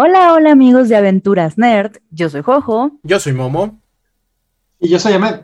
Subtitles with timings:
[0.00, 1.96] Hola, hola amigos de Aventuras Nerd.
[2.12, 2.92] Yo soy Jojo.
[3.02, 3.82] Yo soy Momo.
[4.78, 5.40] Y yo soy Ahmed.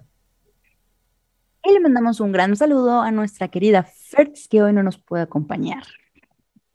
[1.64, 5.24] Y le mandamos un gran saludo a nuestra querida Fertz, que hoy no nos puede
[5.24, 5.82] acompañar.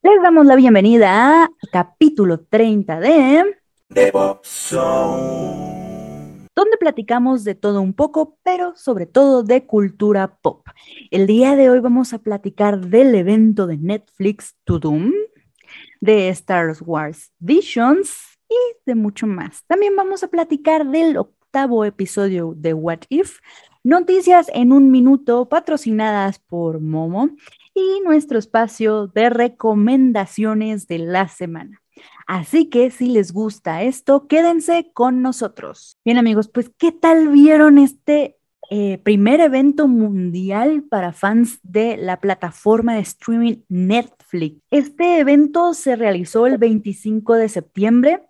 [0.01, 3.55] Les damos la bienvenida a capítulo 30 de
[3.87, 4.41] Devo
[6.59, 10.67] donde platicamos de todo un poco, pero sobre todo de cultura pop.
[11.09, 15.13] El día de hoy vamos a platicar del evento de Netflix To Doom,
[15.99, 19.63] de Star Wars Visions y de mucho más.
[19.67, 23.39] También vamos a platicar del octavo episodio de What If,
[23.83, 27.29] noticias en un minuto patrocinadas por Momo
[27.73, 31.81] y nuestro espacio de recomendaciones de la semana.
[32.27, 35.97] Así que si les gusta esto, quédense con nosotros.
[36.05, 38.39] Bien amigos, pues ¿qué tal vieron este
[38.71, 44.18] eh, primer evento mundial para fans de la plataforma de streaming Netflix.
[44.69, 48.23] Este evento se realizó el 25 de septiembre.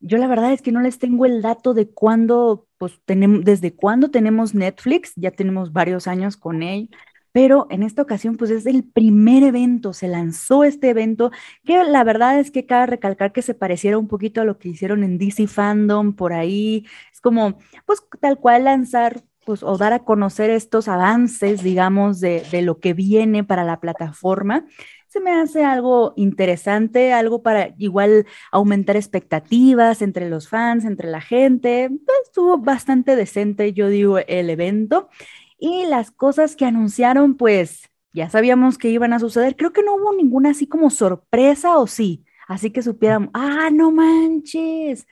[0.00, 3.74] Yo la verdad es que no les tengo el dato de cuándo, pues tenemos, desde
[3.74, 6.90] cuándo tenemos Netflix, ya tenemos varios años con él,
[7.32, 11.30] pero en esta ocasión pues es el primer evento, se lanzó este evento,
[11.64, 14.68] que la verdad es que cabe recalcar que se pareciera un poquito a lo que
[14.68, 19.92] hicieron en DC Fandom por ahí, es como pues tal cual lanzar pues, o dar
[19.92, 24.66] a conocer estos avances, digamos, de, lo que viene para la plataforma,
[25.14, 31.20] se me hace algo interesante, algo para igual aumentar expectativas entre los fans, entre la
[31.20, 31.88] gente.
[32.24, 35.08] Estuvo bastante decente, yo digo, el evento.
[35.56, 39.54] Y las cosas que anunciaron, pues ya sabíamos que iban a suceder.
[39.54, 42.24] Creo que no hubo ninguna así como sorpresa o sí.
[42.48, 45.06] Así que supiéramos, ah, no manches.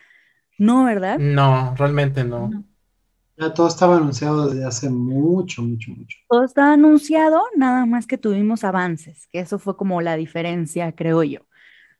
[0.59, 1.21] No, ¿verdad?
[1.21, 2.51] No, realmente no.
[3.51, 6.19] Todo estaba anunciado desde hace mucho, mucho, mucho.
[6.29, 11.23] Todo estaba anunciado, nada más que tuvimos avances, que eso fue como la diferencia, creo
[11.23, 11.41] yo.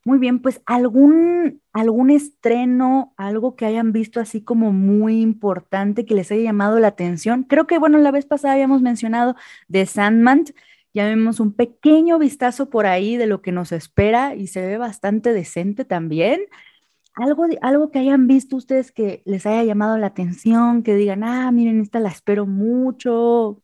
[0.05, 6.15] Muy bien, pues algún, algún estreno, algo que hayan visto así como muy importante que
[6.15, 7.45] les haya llamado la atención.
[7.45, 9.37] Creo que, bueno, la vez pasada habíamos mencionado
[9.69, 10.45] de Sandman,
[10.95, 14.77] ya vemos un pequeño vistazo por ahí de lo que nos espera y se ve
[14.77, 16.41] bastante decente también
[17.15, 21.51] algo, algo que hayan visto ustedes que les haya llamado la atención, que digan, ah,
[21.53, 23.61] miren, esta la espero mucho.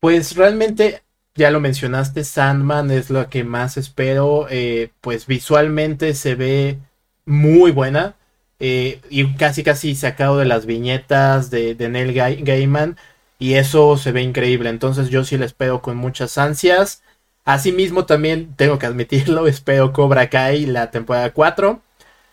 [0.00, 1.02] Pues realmente,
[1.34, 6.78] ya lo mencionaste, Sandman es lo que más espero, eh, pues visualmente se ve
[7.24, 8.16] muy buena.
[8.60, 12.96] Eh, y casi casi sacado de las viñetas de, Neil Gaiman
[13.38, 17.02] y eso se ve increíble entonces yo sí la espero con muchas ansias
[17.44, 21.82] asimismo también tengo que admitirlo espero Cobra Kai la temporada 4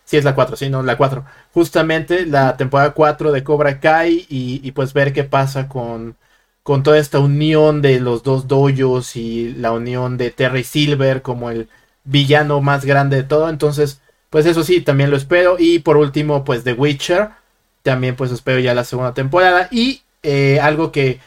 [0.06, 1.26] Sí, es la 4, sí, no, la 4.
[1.54, 6.18] Justamente la temporada 4 de Cobra Kai y, pues ver qué pasa con,
[6.64, 11.50] con toda esta unión de los dos doyos y la unión de Terry Silver como
[11.50, 11.70] el
[12.04, 13.50] villano más grande de todo.
[13.50, 15.58] Entonces, pues eso sí, también lo espero.
[15.60, 17.30] Y por último, pues The Witcher.
[17.84, 19.68] También pues espero ya la segunda temporada.
[19.72, 21.20] Y eh, algo que,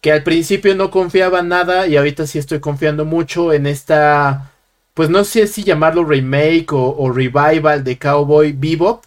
[0.00, 4.51] que al principio no confiaba nada y ahorita sí estoy confiando mucho en esta
[4.94, 9.04] pues no sé si llamarlo remake o, revival de Cowboy Bebop,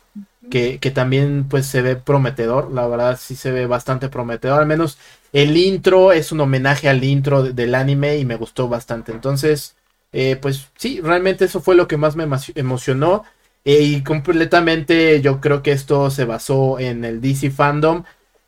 [0.49, 4.67] que, que, también pues se ve prometedor, la verdad sí se ve bastante prometedor, al
[4.67, 4.97] menos
[5.33, 9.75] el intro es un homenaje al intro del anime y me gustó bastante, entonces
[10.17, 12.25] eh, pues sí, realmente eso fue lo que más me
[12.55, 13.25] emocionó.
[13.65, 18.03] Eh, y completamente yo creo que esto se basó en el DC Fandom,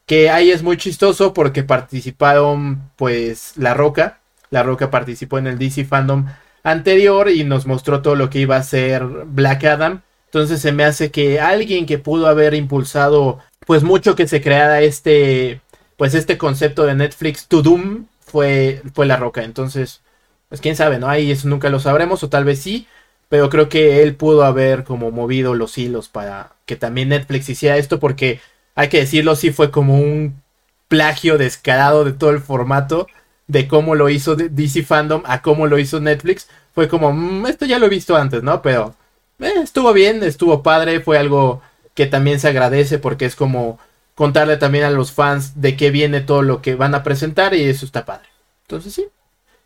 [0.06, 5.58] que ahí es muy chistoso porque participaron pues La Roca, La Roca participó en el
[5.60, 6.28] DC Fandom
[6.72, 10.02] anterior y nos mostró todo lo que iba a ser Black Adam.
[10.26, 14.82] Entonces se me hace que alguien que pudo haber impulsado pues mucho que se creara
[14.82, 15.62] este
[15.98, 19.44] pues este concepto de Netflix to Doom fue fue La Roca.
[19.44, 20.02] Entonces,
[20.50, 21.08] pues quién sabe, ¿no?
[21.10, 22.88] Ahí eso nunca lo sabremos o tal vez sí,
[23.30, 27.78] pero creo que él pudo haber como movido los hilos para que también Netflix hiciera
[27.78, 28.42] esto porque
[28.76, 30.42] hay que decirlo, sí fue como un
[30.90, 33.08] plagio descarado de todo el formato
[33.48, 37.66] de cómo lo hizo DC Fandom a cómo lo hizo Netflix, fue como, mm, esto
[37.66, 38.62] ya lo he visto antes, ¿no?
[38.62, 38.96] Pero
[39.40, 41.62] eh, estuvo bien, estuvo padre, fue algo
[41.94, 43.80] que también se agradece porque es como
[44.16, 47.64] contarle también a los fans de qué viene todo lo que van a presentar y
[47.64, 48.28] eso está padre.
[48.64, 49.08] Entonces sí,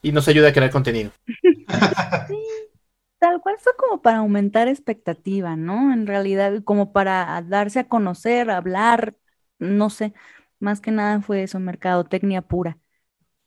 [0.01, 1.11] y nos ayuda a crear contenido.
[2.27, 2.37] sí,
[3.19, 5.93] tal cual fue como para aumentar expectativa, ¿no?
[5.93, 9.15] En realidad, como para darse a conocer, hablar,
[9.59, 10.13] no sé,
[10.59, 12.77] más que nada fue eso, mercadotecnia pura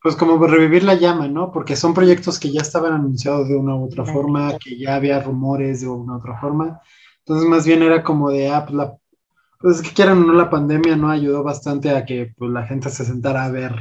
[0.04, 1.50] pues como revivir la llama, ¿no?
[1.50, 5.18] Porque son proyectos que ya estaban anunciados de una u otra forma, que ya había
[5.22, 6.82] rumores de una u otra forma.
[7.20, 8.94] Entonces, más bien era como de, ah, pues, la,
[9.58, 12.66] pues es que quieran o no, la pandemia no ayudó bastante a que pues, la
[12.66, 13.76] gente se sentara a ver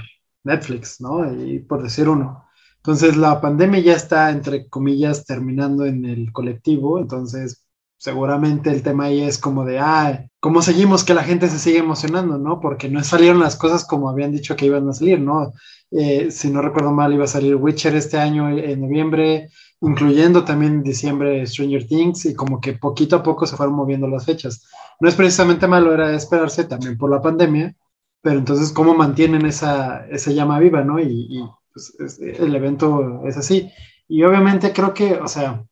[0.46, 1.30] Netflix, ¿no?
[1.44, 2.46] Y por decir uno.
[2.78, 7.00] Entonces, la pandemia ya está, entre comillas, terminando en el colectivo.
[7.00, 7.63] Entonces,
[8.04, 11.78] seguramente el tema ahí es como de, ah, ¿cómo seguimos que la gente se sigue
[11.78, 12.60] emocionando, no?
[12.60, 15.54] Porque no salieron las cosas como habían dicho que iban a salir, ¿no?
[15.90, 19.48] Eh, si no recuerdo mal, iba a salir Witcher este año en noviembre,
[19.80, 24.06] incluyendo también en diciembre Stranger Things, y como que poquito a poco se fueron moviendo
[24.10, 24.68] las fechas.
[25.00, 27.74] No es precisamente malo, era esperarse también por la pandemia,
[28.22, 31.00] pero entonces, ¿cómo mantienen esa, esa llama viva, no?
[31.00, 31.42] Y,
[31.74, 33.72] pues, el evento es así.
[34.10, 35.64] Y obviamente creo que, o sea,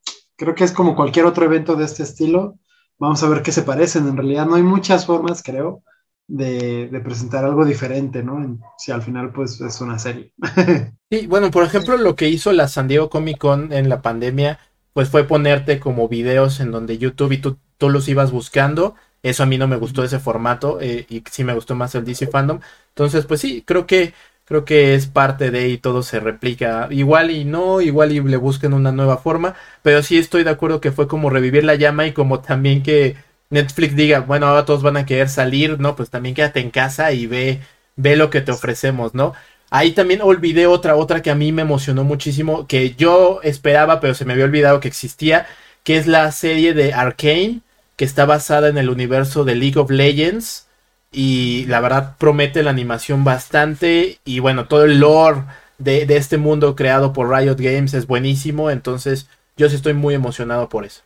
[0.42, 2.58] creo que es como cualquier otro evento de este estilo.
[2.98, 4.08] Vamos a ver qué se parecen.
[4.08, 5.84] En realidad no hay muchas formas, creo,
[6.28, 8.58] de, presentar algo diferente, ¿no?
[8.76, 10.34] si al final pues es una serie.
[11.12, 14.58] sí, bueno, por ejemplo, lo que hizo la San Diego Comic Con en la pandemia,
[14.94, 18.96] pues fue ponerte como videos en donde YouTube y tú, tú los ibas buscando.
[19.22, 22.04] Eso a mí no me gustó ese formato eh, y sí me gustó más el
[22.04, 22.62] DC Fandom.
[22.88, 24.16] Entonces, pues sí, creo que
[24.46, 26.88] creo que es parte de y todo se replica.
[26.92, 30.82] Igual y no, igual y le busquen una nueva forma, pero sí estoy de acuerdo
[30.82, 33.16] que fue como revivir la llama y como también que
[33.50, 35.96] Netflix diga, bueno, ahora todos van a querer salir, ¿no?
[35.96, 37.62] Pues también quédate en casa y ve,
[37.96, 39.34] ve lo que te ofrecemos, ¿no?
[39.70, 44.14] Ahí también olvidé otra, otra que a mí me emocionó muchísimo, que yo esperaba, pero
[44.16, 45.48] se me había olvidado que existía,
[45.84, 47.62] que es la serie de Arkane,
[47.96, 50.68] que está basada en el universo de League of Legends.
[51.12, 54.20] Y la verdad promete la animación bastante.
[54.26, 55.44] Y bueno, todo el lore
[55.78, 58.72] de, de este mundo creado por Riot Games es buenísimo.
[58.72, 59.28] Entonces,
[59.58, 61.02] yo sí estoy muy emocionado por eso.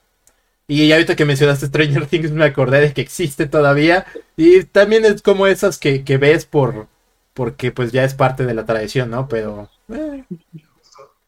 [0.68, 4.06] Y ahorita que mencionaste Stranger Things me acordé de que existe todavía.
[4.36, 6.88] Y también es como esas que, ves por
[7.34, 9.28] porque pues ya es parte de la tradición, ¿no?
[9.28, 9.70] Pero...
[9.90, 10.24] Eh.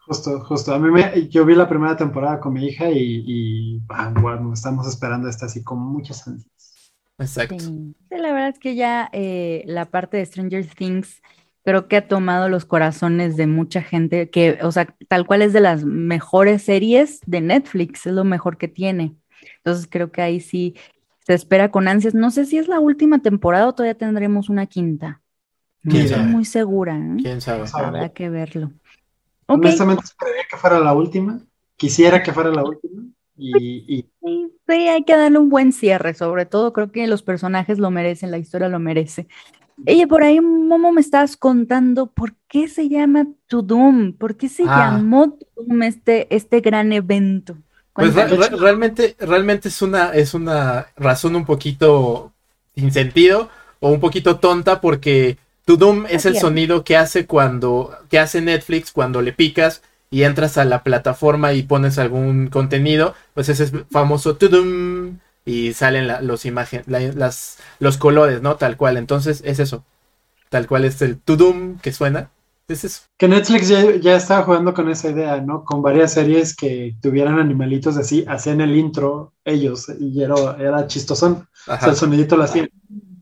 [0.06, 0.74] Justo, justo.
[0.74, 3.82] A mí me, yo vi la primera temporada con mi hija y, y
[4.22, 6.57] bueno, estamos esperando esta así con muchas ansias.
[7.20, 7.60] Exacto.
[7.60, 7.96] Sí.
[8.10, 11.22] la verdad es que ya eh, la parte de Stranger Things
[11.64, 15.52] creo que ha tomado los corazones de mucha gente que, o sea, tal cual es
[15.52, 19.16] de las mejores series de Netflix, es lo mejor que tiene.
[19.58, 20.76] Entonces creo que ahí sí
[21.26, 22.14] se espera con ansias.
[22.14, 25.22] No sé si es la última temporada o todavía tendremos una quinta.
[25.84, 26.98] No estoy muy segura.
[26.98, 27.18] ¿eh?
[27.22, 27.66] ¿Quién sabe?
[27.74, 28.72] Habrá que verlo.
[29.46, 31.42] Honestamente esperaría que fuera la última.
[31.76, 33.04] Quisiera que fuera la última.
[33.38, 34.06] Y,
[34.68, 38.32] Sí, hay que darle un buen cierre, sobre todo creo que los personajes lo merecen,
[38.32, 39.28] la historia lo merece.
[39.88, 44.64] Oye, por ahí, Momo, me estabas contando por qué se llama Tudum, por qué se
[44.64, 44.92] ah.
[44.92, 47.56] llamó Tudum este, este gran evento.
[47.94, 52.34] Pues realmente, realmente es una, es una razón un poquito
[52.76, 53.50] sin sentido
[53.80, 58.92] o un poquito tonta porque Tudum es el sonido que hace cuando, que hace Netflix
[58.92, 63.74] cuando le picas y entras a la plataforma y pones algún contenido, pues ese es
[63.92, 68.56] famoso Tudum y salen los imágenes, las, los colores, ¿no?
[68.56, 68.98] Tal cual.
[68.98, 69.84] Entonces es eso.
[70.50, 72.30] Tal cual es el Tudum que suena
[73.18, 75.64] que Netflix ya, estaba jugando con esa idea, ¿no?
[75.64, 81.48] Con varias series que tuvieran animalitos así, hacían el intro ellos y era, era chistosón.
[81.66, 82.70] O sea, el sonidito lo hacían.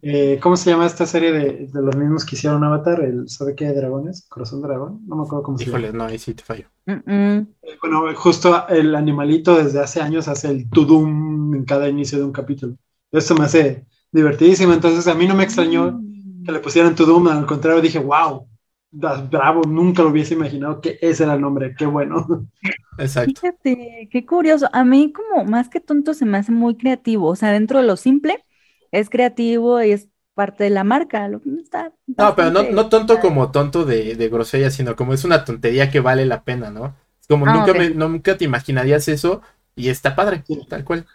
[0.07, 2.99] Eh, ¿Cómo se llama esta serie de, los mismos que hicieron Avatar?
[2.99, 3.73] El, ¿Sabe qué?
[3.73, 4.27] ¿Dragones?
[4.29, 5.01] ¿Corazón Dragón?
[5.07, 5.91] No me acuerdo cómo se llama.
[5.93, 6.67] no, ahí sí te fallo.
[6.85, 7.43] Eh,
[7.81, 12.31] bueno, justo el animalito desde hace años hace el tudum en cada inicio de un
[12.31, 12.77] capítulo.
[13.11, 14.73] Esto me hace divertidísimo.
[14.73, 16.43] Entonces, a mí no me extrañó mm.
[16.43, 17.27] que le pusieran tudum.
[17.27, 18.47] Al contrario, dije, wow,
[18.91, 22.47] bravo, nunca lo hubiese imaginado que ese era el nombre, qué bueno.
[22.99, 23.41] Exacto.
[23.41, 24.69] Fíjate, qué curioso.
[24.71, 27.87] A mí como más que tonto se me hace muy creativo, o sea, dentro de
[27.87, 28.45] lo simple
[28.91, 31.27] es creativo y es parte de la marca.
[31.27, 35.45] Lo, está no, pero no, tonto como tonto de, de, grosella, sino como es una
[35.45, 36.95] tontería que vale la pena, ¿no?
[37.27, 39.41] Como ah, nunca, nunca te imaginarías eso
[39.75, 41.05] y está padre, tal cual.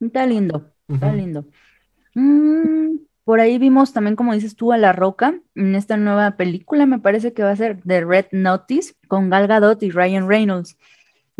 [0.00, 1.46] Está lindo, está lindo.
[2.14, 6.86] Mm, por ahí vimos también, como dices tú, a La Roca en esta nueva película,
[6.86, 10.76] me parece que va a ser The Red Notice con Gal Gadot y Ryan Reynolds.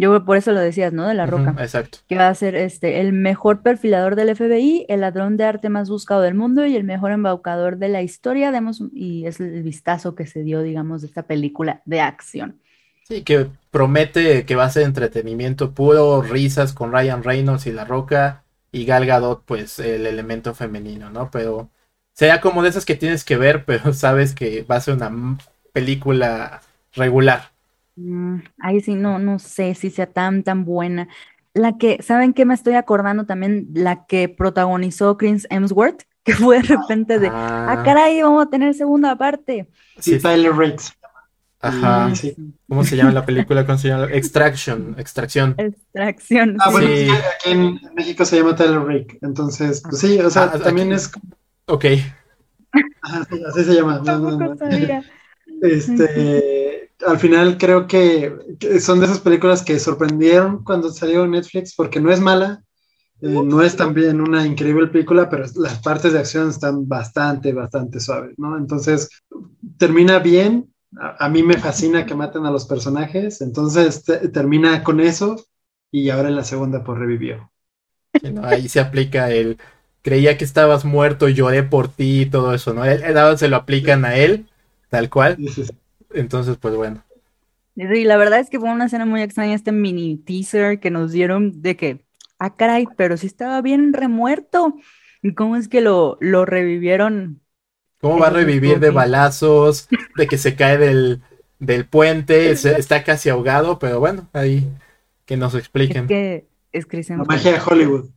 [0.00, 1.08] Yo por eso lo decías, ¿no?
[1.08, 1.56] De La Roca.
[1.58, 1.98] exacto.
[2.08, 5.90] Que va a ser este, el mejor perfilador del FBI, el ladrón de arte más
[5.90, 8.52] buscado del mundo y el mejor embaucador de la historia.
[8.52, 12.60] Demos, y es el vistazo que se dio, digamos, de esta película de acción.
[13.08, 17.84] Sí, que promete que va a ser entretenimiento puro, risas con Ryan Reynolds y La
[17.84, 21.28] Roca y Gal Gadot, pues el elemento femenino, ¿no?
[21.32, 21.70] Pero
[22.12, 25.38] sea como de esas que tienes que ver, pero sabes que va a ser una
[25.72, 26.60] película
[26.92, 27.50] regular.
[27.98, 31.08] Mm, ahí sí, no, no sé si sea tan, tan buena.
[31.52, 33.68] La que, ¿saben qué me estoy acordando también?
[33.74, 38.50] La que protagonizó Chris Hemsworth, que fue de repente de, ah, ah caray, vamos a
[38.50, 39.68] tener segunda parte.
[39.98, 40.92] Sí, Tyler Riggs.
[41.60, 42.12] Ajá.
[42.68, 43.66] ¿Cómo se llama la película?
[43.66, 44.04] ¿Cómo se llama?
[44.12, 45.56] Extraction, extracción.
[45.58, 46.56] Extracción.
[46.60, 49.18] Ah, bueno, aquí en México se llama Tyler Rick.
[49.22, 51.10] Entonces, pues sí, o sea, ah, también es
[51.66, 51.84] Ok.
[53.02, 54.00] así se llama.
[55.60, 56.47] Este,
[57.06, 58.32] al final creo que,
[58.80, 62.62] son de esas películas que sorprendieron cuando salió en Netflix porque no es mala,
[63.20, 67.98] Eh, no es también una increíble película, pero las partes de acción están bastante, bastante
[67.98, 68.56] suaves, ¿no?
[68.56, 69.08] Entonces,
[69.76, 70.72] termina bien.
[70.96, 73.40] A, mí me fascina que maten a los personajes.
[73.40, 75.34] Entonces, termina con eso
[75.90, 77.50] y ahora en la segunda, pues revivió.
[78.44, 79.58] ahí se aplica el
[80.02, 82.84] creía que estabas muerto, lloré por ti y todo eso, ¿no?
[82.84, 83.02] El,
[83.36, 84.46] se lo aplican a él,
[84.90, 85.36] tal cual.
[86.18, 87.02] Entonces, pues bueno.
[87.76, 91.12] Y la verdad es que fue una escena muy extraña este mini teaser que nos
[91.12, 92.04] dieron de que,
[92.38, 94.74] ah, caray, pero si estaba bien remuerto.
[95.22, 97.40] ¿Y cómo es que lo, lo revivieron?
[98.00, 101.22] ¿Cómo va a revivir de balazos, de que se cae del,
[101.58, 103.78] del puente, está casi ahogado?
[103.78, 104.68] Pero bueno, ahí
[105.24, 106.06] que nos expliquen.
[106.72, 108.10] Es que es La magia de Hollywood.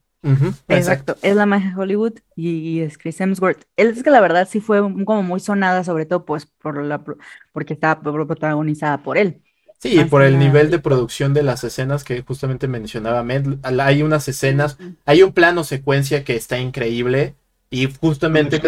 [0.67, 1.17] Exacto.
[1.21, 3.63] es la magia de Hollywood y, es Chris Hemsworth.
[3.75, 7.03] Él es que la verdad sí fue como muy sonada, sobre todo pues por la
[7.51, 9.41] porque estaba protagonizada por él.
[9.79, 13.57] Sí, por el nivel de producción de las escenas que justamente mencionaba Med.
[13.63, 17.33] Hay unas escenas, hay un plano secuencia que está increíble
[17.71, 18.61] y justamente,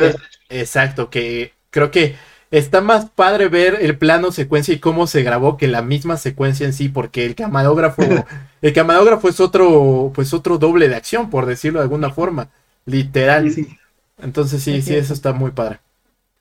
[0.50, 2.16] exacto, que creo que
[2.54, 6.68] está más padre ver el plano secuencia y cómo se grabó que la misma secuencia
[6.68, 8.04] en sí, porque el camarógrafo,
[8.62, 12.50] el camarógrafo es otro, pues otro doble de acción, por decirlo de alguna forma,
[12.86, 13.52] literal.
[14.22, 15.80] Entonces sí, sí, eso está muy padre.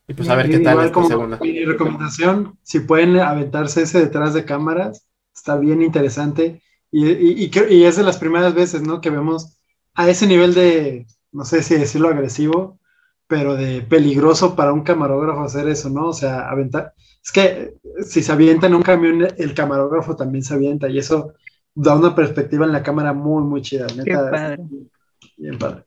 [0.06, 1.38] Y pues a ver qué tal esta segunda.
[1.40, 6.60] Mi recomendación, si pueden aventarse ese detrás de cámaras, está bien interesante.
[6.90, 9.00] Y, y, y, es de las primeras veces, ¿no?
[9.00, 9.56] Que vemos
[9.94, 12.78] a ese nivel de, no sé si decirlo agresivo,
[13.32, 16.08] pero de peligroso para un camarógrafo hacer eso, ¿no?
[16.08, 16.92] O sea, aventar.
[17.24, 21.32] Es que si se avienta en un camión, el camarógrafo también se avienta y eso
[21.74, 23.86] da una perspectiva en la cámara muy, muy chida.
[23.96, 24.58] Neta, padre.
[25.38, 25.84] Bien padre.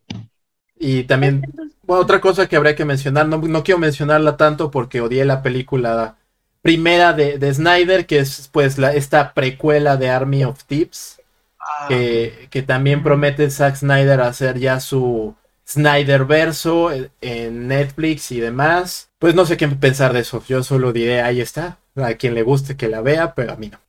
[0.80, 1.44] Y también,
[1.86, 6.18] otra cosa que habría que mencionar, no, no, quiero mencionarla tanto porque odié la película
[6.64, 11.22] primera de, de Snyder, que es pues la, esta precuela de Army of Tips,
[11.60, 15.36] ah, que, que, también promete Zack Snyder hacer ya su
[15.68, 16.92] Snyder verso
[17.22, 19.10] en Netflix y demás.
[19.20, 22.44] Pues no sé qué pensar de eso, yo solo diré, ahí está, a quien le
[22.44, 23.80] guste que la vea, pero a mí no.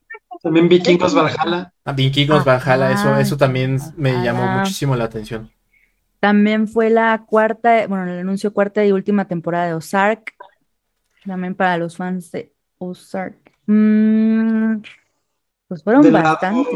[0.41, 1.73] También Vikingos Valhalla.
[1.83, 5.51] A Vikingos Valhalla, eso, eso también me llamó muchísimo la atención.
[6.19, 10.33] También fue la cuarta, bueno, el anuncio cuarta y última temporada de Ozark.
[11.25, 13.37] También para los fans de Ozark.
[13.65, 14.81] Mm,
[15.67, 16.67] pues fueron bastantes.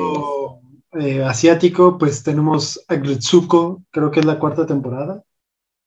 [0.94, 5.24] Eh, asiático, pues tenemos Agretsuko, creo que es la cuarta temporada.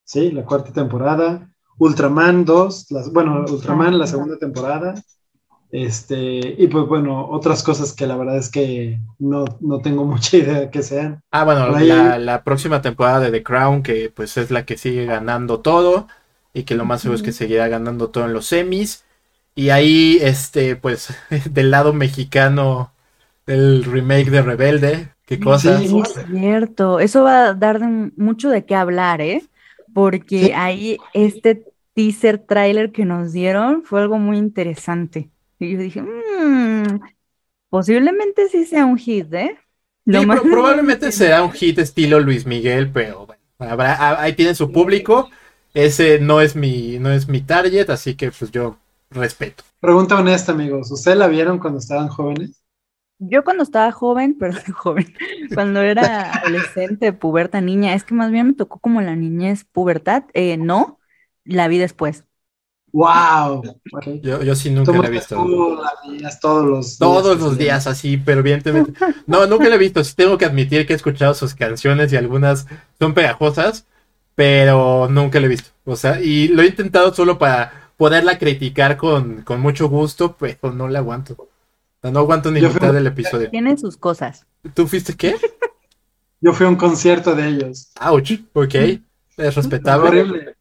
[0.04, 1.50] Sí, la cuarta temporada.
[1.78, 4.94] Ultraman 2, bueno, Ultraman la segunda temporada.
[5.70, 9.44] Este, y pues bueno, otras cosas que la verdad es que no,
[9.82, 11.20] tengo mucha idea de que sean.
[11.32, 15.60] Ah, bueno, la, próxima temporada de The Crown, que pues es la que sigue ganando
[15.60, 16.06] todo,
[16.52, 19.04] y que lo más seguro es que seguirá ganando todo en los semis.
[19.56, 21.08] Y ahí, este, pues,
[21.50, 22.92] del lado mexicano,
[23.46, 25.78] el remake de Rebelde, qué cosa.
[25.78, 27.80] Sí, es cierto, eso va a dar
[28.16, 29.42] mucho de qué hablar, ¿eh?
[29.92, 35.30] Porque ahí este teaser trailer que nos dieron fue algo muy interesante.
[35.58, 37.00] Y yo dije, mmm,
[37.70, 39.56] posiblemente sí sea un hit, ¿eh?
[40.04, 45.30] probablemente será un hit estilo Luis Miguel, pero bueno, habrá, ahí tiene su público.
[45.72, 48.76] Ese no es mi, no es mi target, así que pues yo
[49.10, 49.64] respeto.
[49.80, 50.90] Pregunta honesta, amigos.
[50.90, 52.63] ¿Ustedes la vieron cuando estaban jóvenes?
[53.18, 55.14] Yo cuando estaba joven, perdón, joven,
[55.54, 60.24] cuando era adolescente, puberta, niña, es que más bien me tocó como la niñez pubertad,
[60.34, 60.98] eh, no,
[61.44, 62.24] la vi después.
[62.94, 63.62] ¡Wow!
[64.22, 65.34] Yo, yo sí nunca la he visto.
[65.34, 66.98] todos los días.
[67.00, 68.92] Todos los días, así, pero evidentemente.
[69.26, 70.04] No, nunca la he visto.
[70.04, 72.68] Sí tengo que admitir que he escuchado sus canciones y algunas
[73.00, 73.88] son pegajosas,
[74.36, 75.70] pero nunca la he visto.
[75.84, 80.72] O sea, y lo he intentado solo para poderla criticar con, con mucho gusto, pero
[80.72, 81.48] no la aguanto.
[82.10, 83.50] No aguanto ni mitad del episodio.
[83.50, 84.46] Tienen sus cosas.
[84.74, 85.34] ¿Tú fuiste qué?
[86.40, 87.92] Yo fui a un concierto de ellos.
[88.00, 88.74] Ouch, ok.
[89.36, 90.08] Es respetable.
[90.08, 90.56] Horrible.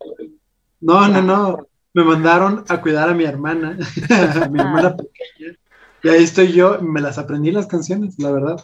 [0.79, 3.77] No, no, no me mandaron a cuidar a mi hermana,
[4.09, 5.57] a mi hermana pequeña.
[6.01, 8.57] Y ahí estoy yo, me las aprendí las canciones, la verdad.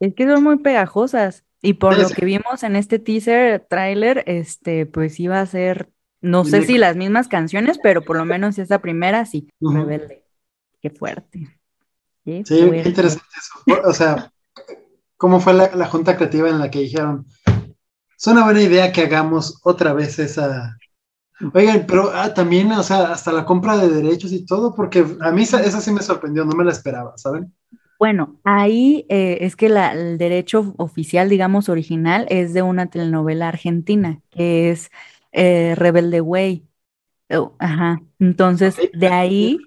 [0.00, 1.44] Es que son muy pegajosas.
[1.62, 6.44] Y por lo que vimos en este teaser trailer, este, pues iba a ser, no
[6.44, 10.24] sé si las mismas canciones, pero por lo menos esa primera sí, rebelde.
[10.80, 11.61] Qué fuerte.
[12.24, 13.80] Sí, qué interesante eso.
[13.88, 14.32] O sea,
[15.16, 17.26] ¿cómo fue la, la junta creativa en la que dijeron,
[18.16, 20.76] es una buena idea que hagamos otra vez esa,
[21.54, 25.30] Oigan, pero ah, también, o sea, hasta la compra de derechos y todo, porque a
[25.32, 27.52] mí esa, sí me sorprendió, no me la esperaba, ¿saben?
[27.98, 34.20] Bueno, ahí eh, es que el derecho oficial, digamos, original, es de una telenovela argentina,
[34.30, 34.90] que es
[35.32, 36.66] eh, Rebelde Way.
[37.30, 38.00] Oh, ajá.
[38.18, 39.58] Entonces, de ahí,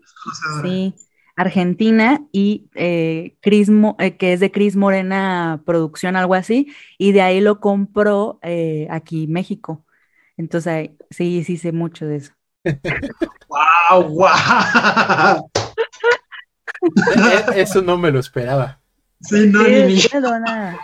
[0.62, 0.93] sí,
[1.35, 7.21] Argentina y eh, Chris eh, que es de Cris Morena Producción, algo así, y de
[7.21, 9.85] ahí lo compró eh, aquí México.
[10.37, 12.33] Entonces, sí, sí sé mucho de eso.
[13.49, 14.09] ¡Wow!
[14.09, 15.51] ¡Wow!
[17.55, 18.79] Eso no me lo esperaba.
[19.27, 20.00] Sí, no, ni,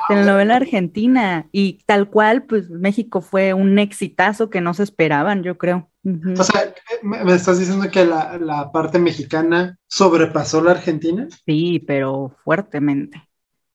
[0.08, 5.58] telenovela argentina y tal cual, pues México fue un exitazo que no se esperaban, yo
[5.58, 5.90] creo.
[6.38, 11.28] O sea, ¿me estás diciendo que la, la, parte mexicana sobrepasó la argentina?
[11.46, 13.22] Sí, pero fuertemente.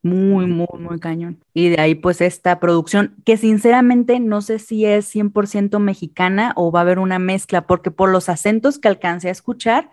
[0.03, 1.43] Muy, muy, muy cañón.
[1.53, 6.71] Y de ahí pues esta producción, que sinceramente no sé si es 100% mexicana o
[6.71, 9.91] va a haber una mezcla, porque por los acentos que alcancé a escuchar,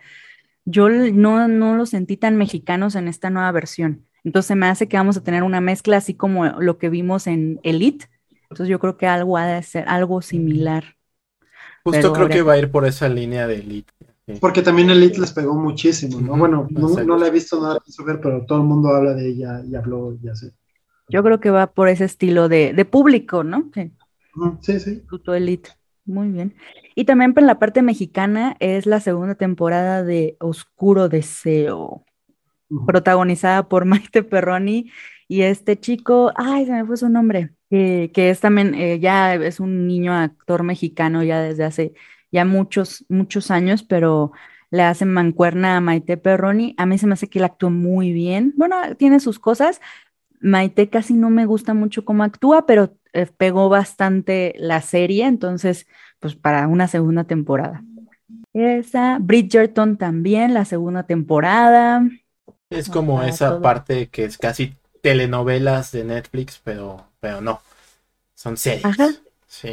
[0.65, 4.06] yo no, no los sentí tan mexicanos en esta nueva versión.
[4.24, 7.60] Entonces me hace que vamos a tener una mezcla así como lo que vimos en
[7.63, 8.10] Elite.
[8.44, 10.96] Entonces yo creo que algo ha de ser algo similar.
[11.84, 13.92] Justo creo que va a ir por esa línea de Elite.
[14.39, 16.38] Porque también Elite les pegó muchísimo, ¿no?
[16.38, 19.75] Bueno, no, la he visto, he ver, pero todo el mundo habla de ella y
[19.75, 20.53] habló, ya sé.
[21.10, 23.70] Yo creo que va por ese estilo de, público, ¿no?
[24.62, 25.03] Sí, sí.
[25.27, 25.72] Elite.
[26.06, 26.56] Muy bien.
[26.96, 32.06] Y también en la parte mexicana es la segunda temporada de Oscuro Deseo
[32.86, 34.92] protagonizada por Maite Perroni
[35.27, 39.60] y este chico, ay, se me fue su nombre, que es también, eh, ya es
[39.60, 41.94] un niño actor mexicano ya desde hace
[42.32, 44.32] ya muchos, muchos años, pero
[44.72, 46.74] le hacen mancuerna a Maite Perroni.
[46.77, 48.53] A mí se me hace que él actuó muy bien.
[48.58, 49.80] Bueno, tiene sus cosas.
[50.42, 55.88] Maite casi no me gusta mucho cómo actúa, pero eh, pegó bastante la serie, entonces,
[56.20, 57.84] pues para una segunda temporada.
[58.53, 62.03] Esa, Bridgerton también, la segunda temporada.
[62.74, 67.62] Es como esa parte que es casi telenovelas de Netflix, pero, pero no.
[68.36, 68.84] Son series.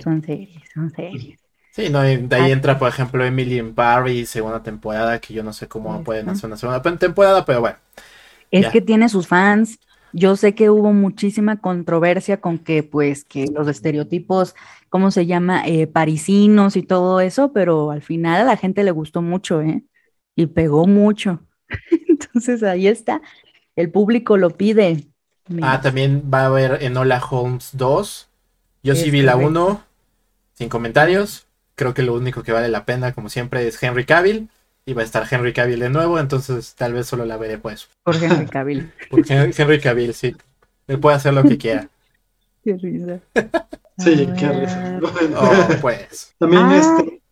[0.03, 1.39] Son series, son series.
[1.73, 5.53] Sí, no, de ahí entra, por ejemplo, Emily in Paris, segunda temporada, que yo no
[5.53, 7.77] sé cómo pueden hacer una segunda temporada, pero bueno.
[8.51, 9.79] Es que tiene sus fans.
[10.13, 14.57] Yo sé que hubo muchísima controversia con que, pues, que los estereotipos,
[14.89, 15.63] ¿cómo se llama?
[15.67, 19.85] Eh, parisinos y todo eso, pero al final a la gente le gustó mucho, ¿eh?
[20.35, 21.41] Y pegó mucho.
[22.09, 23.21] Entonces ahí está.
[23.77, 25.07] El público lo pide.
[25.63, 28.29] Ah, también va a haber Enola Holmes 2.
[28.83, 29.83] Yo sí vi la 1,
[30.55, 31.47] sin comentarios.
[31.75, 34.49] Creo que lo único que vale la pena, como siempre, es Henry Cavill.
[34.87, 37.89] Y va a estar Henry Cavill de nuevo, entonces tal vez solo la veré pues.
[38.03, 38.93] Por Henry Cavill.
[39.11, 40.35] Por Henry Cavill, sí.
[40.87, 41.89] Él puede hacer lo que quiera.
[42.65, 43.21] Qué risa.
[43.97, 45.01] Sí, qué risa.
[45.37, 46.35] Oh, pues.
[46.39, 46.77] También ah.
[46.79, 47.23] este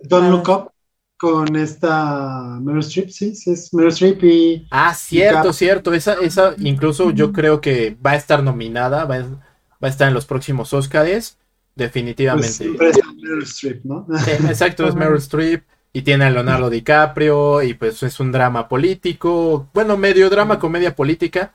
[0.00, 0.72] Don't Look Up
[1.16, 4.66] con esta Meryl Streep, sí, sí es Meryl Streep y...
[4.70, 9.22] Ah, cierto, cierto, esa, esa incluso yo creo que va a estar nominada, va a,
[9.22, 11.38] va a estar en los próximos Oscars,
[11.74, 12.70] definitivamente.
[12.76, 14.06] Pues es Meryl Streep, ¿no?
[14.48, 19.70] exacto, es Meryl Streep y tiene a Leonardo DiCaprio y pues es un drama político,
[19.72, 21.54] bueno, medio drama, comedia política,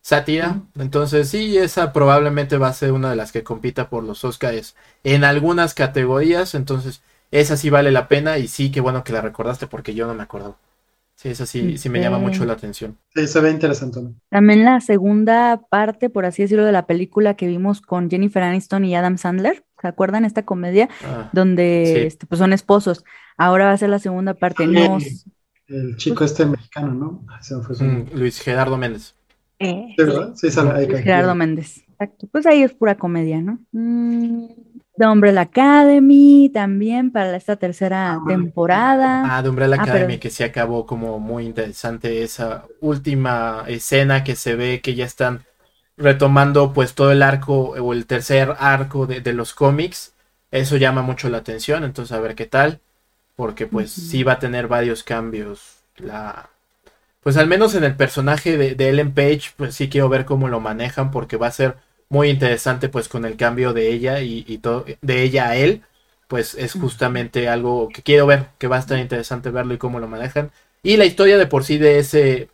[0.00, 4.24] sátira, entonces sí, esa probablemente va a ser una de las que compita por los
[4.24, 9.12] Oscars en algunas categorías, entonces esa sí vale la pena y sí, qué bueno que
[9.12, 10.56] la recordaste porque yo no me acuerdo.
[11.16, 12.98] Sí, esa sí, sí me llama mucho la atención.
[13.14, 14.00] Sí, se ve interesante.
[14.30, 18.84] También la segunda parte, por así decirlo, de la película que vimos con Jennifer Aniston
[18.84, 19.64] y Adam Sandler.
[19.80, 20.88] ¿Se acuerdan esta comedia?
[21.04, 23.04] Ah, donde este, pues son esposos.
[23.36, 24.64] Ahora va a ser la segunda parte.
[25.66, 27.24] El chico este mexicano, ¿no?
[27.80, 29.14] Mm, Luis Gerardo Méndez.
[29.58, 31.84] Eh, sí, Luis Gerardo Méndez.
[31.92, 32.26] Exacto.
[32.30, 33.60] Pues ahí es pura comedia, ¿no?
[33.72, 34.46] Mm,
[34.96, 39.36] de Umbrella Academy también para esta tercera ah, temporada.
[39.36, 44.36] Ah, de Umbrella ah, Academy, que se acabó como muy interesante esa última escena que
[44.36, 45.44] se ve que ya están
[45.96, 50.12] retomando pues todo el arco o el tercer arco de, los cómics.
[50.50, 52.80] Eso llama mucho la atención, entonces a ver qué tal,
[53.34, 55.78] porque pues sí va a tener varios cambios.
[55.96, 56.50] La,
[57.20, 60.46] pues al menos en el personaje de, de Ellen Page, pues sí quiero ver cómo
[60.46, 61.76] lo manejan, porque va a ser
[62.14, 65.82] muy interesante pues con el cambio de ella y, todo de ella a él
[66.28, 69.98] pues es justamente algo que quiero ver que va a estar interesante verlo y cómo
[69.98, 70.52] lo manejan
[70.84, 72.48] y la historia de por sí de ese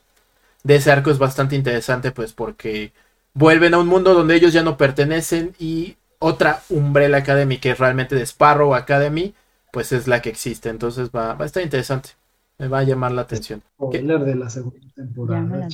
[0.65, 2.93] de ese arco es bastante interesante pues porque
[3.35, 7.79] vuelven a un mundo donde ellos ya no pertenecen y otra Umbrella Academy que es
[7.79, 9.35] realmente de Sparrow Academy
[9.73, 12.11] pues es la que existe entonces va, va a estar interesante
[12.59, 13.63] me va a llamar la atención.
[13.79, 15.67] de la segunda temporada.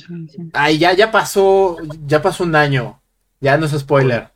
[0.53, 3.01] Ay, ya, ya pasó, ya pasó un año.
[3.39, 4.29] Ya no es spoiler.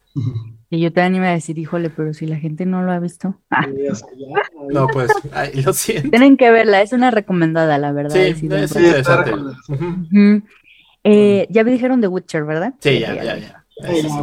[0.69, 3.35] Y yo también iba a decir, híjole, pero si la gente no lo ha visto.
[4.71, 5.11] no, pues,
[5.65, 6.09] lo siento.
[6.09, 8.15] Tienen que verla, es una recomendada, la verdad.
[8.15, 9.31] Sí, es interesante.
[11.03, 12.73] Eh, ya me dijeron de Witcher, ¿verdad?
[12.79, 13.65] Sí, ya, ya, ya.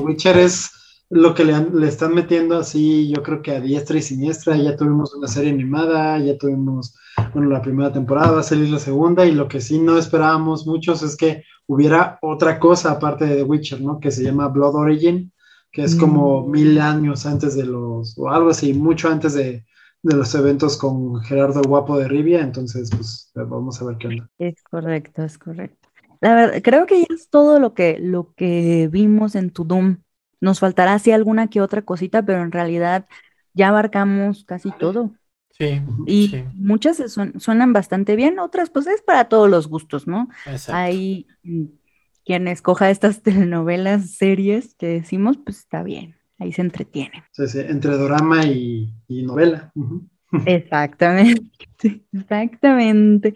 [0.01, 0.71] Witcher es
[1.11, 4.57] lo que le, le, están metiendo así, yo creo que a diestra y siniestra.
[4.57, 6.95] Ya tuvimos una serie animada, ya tuvimos
[7.35, 10.67] bueno, la primera temporada, va a salir la segunda y lo que sí no esperábamos
[10.67, 14.01] muchos es que hubiera otra cosa aparte de The Witcher, ¿no?
[14.01, 15.33] Que se llama Blood Origin,
[15.71, 16.51] que es como mm.
[16.51, 19.65] mil años antes de los, o algo así, mucho antes de,
[20.03, 24.31] de los eventos con Gerardo Guapo de Rivia, entonces pues vamos a ver qué onda.
[24.39, 25.89] Es correcto, es correcto.
[26.21, 29.99] La verdad, creo que ya es todo lo que, lo que vimos en Tudum.
[30.41, 33.07] Nos faltará así alguna que otra cosita, pero en realidad
[33.55, 35.13] ya abarcamos casi todo.
[35.59, 35.83] Sí.
[36.07, 37.03] Y muchas
[37.39, 40.29] suenan bastante bien, otras pues es para todos los gustos, ¿no?
[40.47, 40.73] Exacto.
[40.75, 41.27] Hay
[42.25, 47.25] quien escoja estas telenovelas, series que decimos, pues está bien, ahí se entretiene.
[47.33, 49.73] Sí, sí, entre drama y, novela.
[50.45, 51.51] Exactamente,
[52.13, 53.35] exactamente.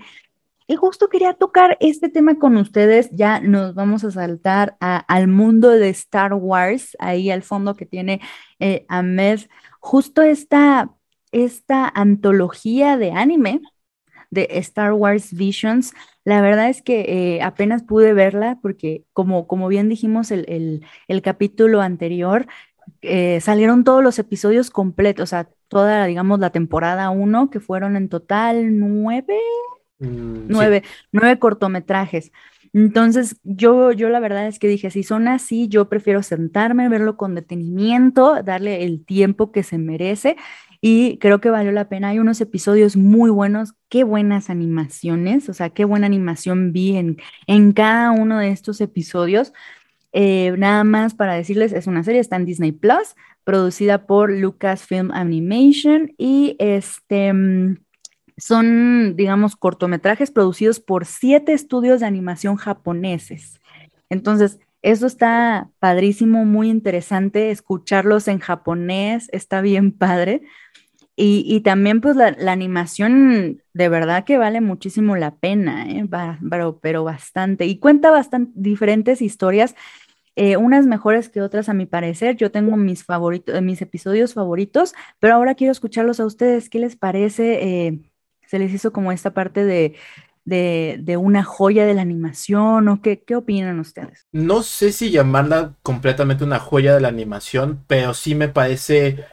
[0.69, 3.11] Y justo quería tocar este tema con ustedes.
[3.13, 8.21] Ya nos vamos a saltar al mundo de Star Wars, ahí al fondo que tiene
[8.59, 9.41] eh, Ahmed.
[9.81, 10.91] Justo esta,
[11.33, 13.61] esta antología de anime
[14.31, 15.93] de Star Wars Visions,
[16.25, 17.01] la verdad es que
[17.37, 22.47] eh, apenas pude verla porque, como, como bien dijimos el, el, capítulo anterior,
[23.03, 27.97] eh, salieron todos los episodios completos, o sea, toda, digamos, la temporada 1, que fueron
[27.97, 29.39] en total nueve,
[30.03, 32.33] Mm, nueve, nueve cortometrajes.
[32.73, 37.17] Entonces, yo, yo la verdad es que dije, si son así, yo prefiero sentarme, verlo
[37.17, 40.37] con detenimiento, darle el tiempo que se merece
[40.85, 42.09] y creo que valió la pena.
[42.09, 47.19] Hay unos episodios muy buenos, qué buenas animaciones, o sea, qué buena animación vi en,
[47.47, 49.53] en cada uno de estos episodios.
[50.13, 53.15] Eh, nada más para decirles, es una serie, está en Disney Plus,
[53.45, 57.79] producida por Lucasfilm Animation y este mm,
[58.37, 63.61] son, digamos, cortometrajes producidos por siete estudios de animación japoneses.
[64.11, 70.43] Entonces, eso está padrísimo, muy interesante, escucharlos en japonés, está bien padre.
[71.15, 76.09] Y, también pues la, animación de verdad que vale muchísimo la pena, ¿eh?
[76.51, 77.67] pero, pero, bastante.
[77.67, 79.75] Y cuenta bastante diferentes historias,
[80.37, 82.37] eh, unas mejores que otras a mi parecer.
[82.37, 86.71] Yo tengo mis favoritos, mis episodios favoritos, pero ahora quiero escucharlos a ustedes.
[86.71, 87.87] ¿Qué les parece?
[87.87, 87.99] Eh,
[88.47, 89.95] se les hizo como esta parte de,
[90.45, 94.27] de, una joya de la animación o qué, qué opinan ustedes?
[94.33, 99.25] No sé si llamarla completamente una joya de la animación, pero sí me parece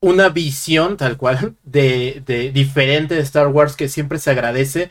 [0.00, 4.90] una visión tal cual de, de diferente de Star Wars que siempre se agradece,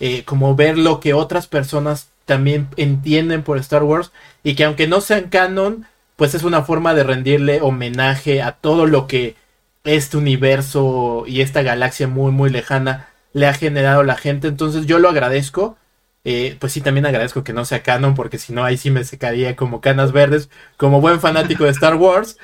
[0.00, 4.86] eh, como ver lo que otras personas también entienden por Star Wars y que aunque
[4.86, 9.36] no sean canon, pues es una forma de rendirle homenaje a todo lo que
[9.84, 14.48] este universo y esta galaxia muy, muy lejana le ha generado la gente.
[14.48, 15.76] Entonces yo lo agradezco.
[16.24, 19.04] Eh, pues sí, también agradezco que no sea canon, porque si no, ahí sí me
[19.04, 22.36] secaría como canas verdes, como buen fanático de Star Wars,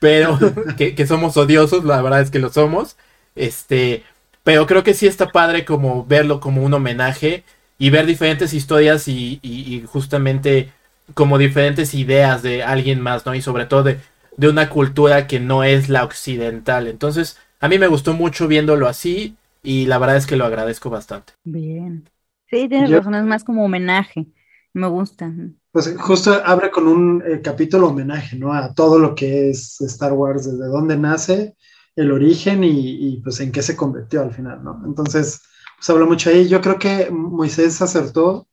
[0.00, 0.38] pero
[0.76, 2.96] que, somos odiosos, la verdad es que lo somos.
[3.34, 4.04] Este,
[4.44, 7.44] pero creo que sí está padre como verlo como un homenaje
[7.78, 10.72] y ver diferentes historias y, y justamente
[11.14, 13.34] como diferentes ideas de alguien más, ¿no?
[13.34, 14.00] Y sobre todo de
[14.38, 16.86] de una cultura que no es la occidental.
[16.86, 20.88] Entonces, a mí me gustó mucho viéndolo así y la verdad es que lo agradezco
[20.88, 21.34] bastante.
[21.44, 22.08] Bien.
[22.48, 24.26] Sí, tienes razón, es más como homenaje.
[24.72, 25.30] Me gusta.
[25.78, 28.52] Pues justo abre con un eh, capítulo homenaje, ¿no?
[28.52, 31.54] A todo lo que es Star Wars, desde dónde nace,
[31.94, 34.82] el origen y, pues en qué se convirtió al final, ¿no?
[34.84, 35.40] Entonces,
[35.76, 36.48] pues habla mucho ahí.
[36.48, 38.48] Yo creo que Moisés acertó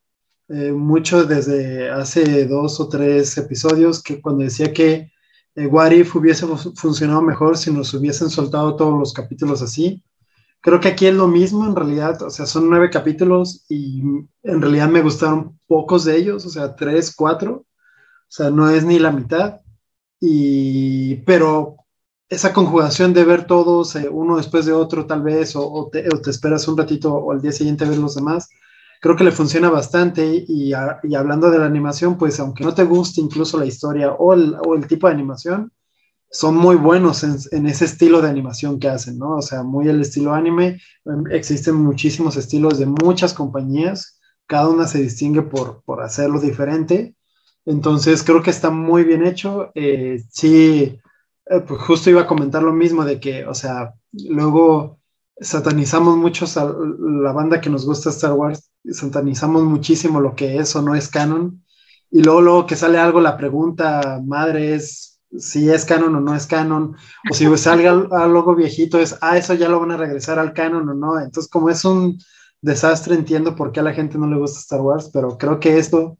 [0.49, 5.11] eh, mucho desde hace dos o tres episodios, que cuando decía que
[5.55, 10.03] eh, What If hubiese funcionado mejor si nos hubiesen soltado todos los capítulos así.
[10.65, 14.01] Creo que aquí es lo mismo en realidad, o sea, son nueve capítulos y
[14.41, 17.65] en realidad me gustaron pocos de ellos, o sea, tres, cuatro, o
[18.27, 19.61] sea, no es ni la mitad.
[20.19, 21.75] Y, pero
[22.29, 26.19] esa conjugación de ver todos eh, uno después de otro tal vez, o, te, o,
[26.19, 28.49] te, esperas un ratito o al día siguiente ver los demás,
[29.01, 33.21] creo que le funciona bastante y, hablando de la animación, pues aunque no te guste
[33.21, 35.71] incluso la historia o el, o el tipo de animación,
[36.31, 39.37] son muy buenos en, ese estilo de animación que hacen, ¿no?
[39.37, 40.81] O sea, muy el estilo anime.
[41.05, 47.15] Em, existen muchísimos estilos de muchas compañías, cada una se distingue por, por hacerlo diferente.
[47.65, 49.71] Entonces, creo que está muy bien hecho.
[49.75, 50.99] Eh, sí,
[51.47, 54.99] eh, pues justo iba a comentar lo mismo de que, o sea, luego
[55.39, 56.75] satanizamos mucho a
[57.23, 61.09] la banda que nos gusta Star Wars, satanizamos muchísimo lo que es o no es
[61.09, 61.63] canon,
[62.09, 66.35] y luego, luego que sale algo, la pregunta madre es si es canon o no
[66.35, 66.95] es canon,
[67.29, 70.89] o si salga algo viejito es, ah, eso ya lo van a regresar al canon
[70.89, 72.19] o no, entonces como es un
[72.61, 75.77] desastre, entiendo por qué a la gente no le gusta Star Wars, pero creo que
[75.77, 76.17] esto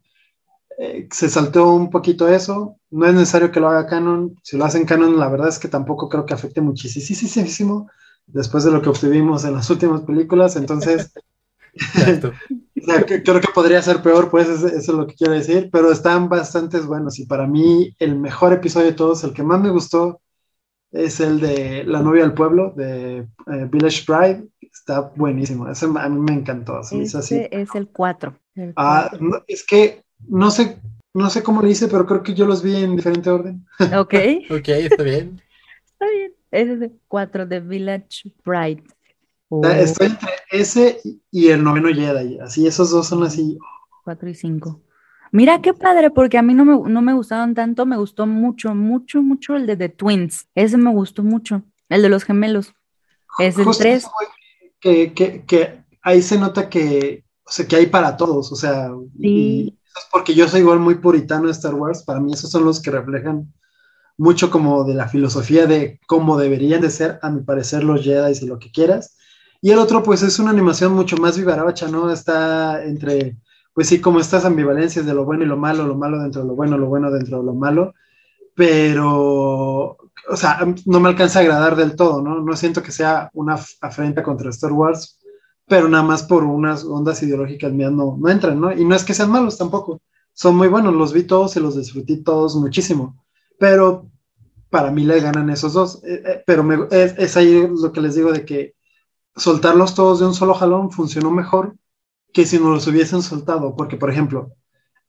[0.78, 4.64] eh, se saltó un poquito eso, no es necesario que lo haga canon, si lo
[4.64, 7.88] hacen canon, la verdad es que tampoco creo que afecte muchísimo
[8.26, 11.12] después de lo que obtuvimos en las últimas películas, entonces
[13.24, 16.80] creo que podría ser peor, pues eso, es lo que quiero decir, pero están bastante
[16.80, 20.20] buenos y para mí el mejor episodio de todos, el que más me gustó,
[20.92, 26.08] es el de La novia del pueblo, de eh, Village Pride, está buenísimo, ese a
[26.08, 26.80] mí me encantó.
[26.80, 28.38] Ese es el 4.
[28.76, 29.10] Ah,
[29.46, 30.80] es que no sé,
[31.12, 33.66] no sé cómo lo hice, pero creo que yo los vi en diferente orden.
[33.96, 34.14] Ok.
[34.50, 35.40] ok, está bien.
[35.84, 36.32] Está bien.
[36.50, 38.84] Ese es el 4 de Village Pride.
[39.50, 42.38] Estoy entre ese y el noveno Jedi.
[42.40, 43.58] Así, esos dos son así.
[44.04, 44.82] 4 y 5.
[45.32, 48.74] Mira qué padre, porque a mí no me, no me gustaron tanto, me gustó mucho,
[48.74, 50.48] mucho, mucho el de The Twins.
[50.54, 52.72] Ese me gustó mucho, el de los gemelos.
[53.38, 54.06] Es el 3.
[54.80, 58.90] Que, que, que, ahí se nota que, o sea, que hay para todos, o sea,
[59.20, 59.78] sí.
[59.84, 62.64] eso es porque yo soy igual muy puritano de Star Wars, para mí esos son
[62.64, 63.52] los que reflejan
[64.16, 68.38] mucho como de la filosofía de cómo deberían de ser, a mi parecer, los Jedi
[68.40, 69.16] y lo que quieras.
[69.60, 72.10] Y el otro, pues, es una animación mucho más vivaracha, ¿no?
[72.10, 73.36] Está entre,
[73.74, 76.48] pues sí, como estas ambivalencias de lo bueno y lo malo, lo malo dentro de
[76.48, 77.94] lo bueno, lo bueno dentro de lo malo,
[78.54, 79.96] pero,
[80.28, 82.40] o sea, no me alcanza a agradar del todo, ¿no?
[82.40, 85.18] No siento que sea una afrenta contra Star Wars,
[85.66, 88.72] pero nada más por unas ondas ideológicas mías no, no entran, ¿no?
[88.72, 90.00] Y no es que sean malos tampoco,
[90.32, 93.16] son muy buenos, los vi todos y los disfruté todos muchísimo
[93.58, 94.10] pero
[94.70, 96.02] para mí le ganan esos dos.
[96.04, 98.74] Eh, eh, pero es, ahí lo que les digo de que
[99.36, 101.76] soltarlos todos de un solo jalón funcionó mejor
[102.32, 104.52] que si no los hubiesen soltado, porque por ejemplo,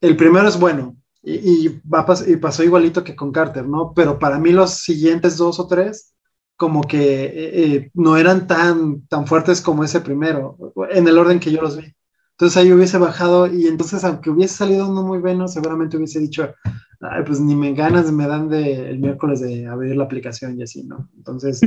[0.02, 3.94] el primero es bueno y, y pasó igualito que con Carter, ¿no?
[3.94, 6.14] Pero para mí los siguientes dos o tres
[6.58, 10.58] como que eh, no eran tan, tan fuertes como ese primero,
[10.90, 11.94] en el orden que yo los vi.
[12.32, 16.54] Entonces ahí hubiese bajado y entonces aunque hubiese salido uno muy bueno, seguramente hubiese dicho,
[17.00, 20.64] Ay, pues ni me ganas me dan de el miércoles de abrir la aplicación y
[20.64, 21.10] así, ¿no?
[21.16, 21.62] Entonces,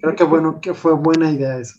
[0.00, 1.78] creo que bueno, que fue buena idea eso.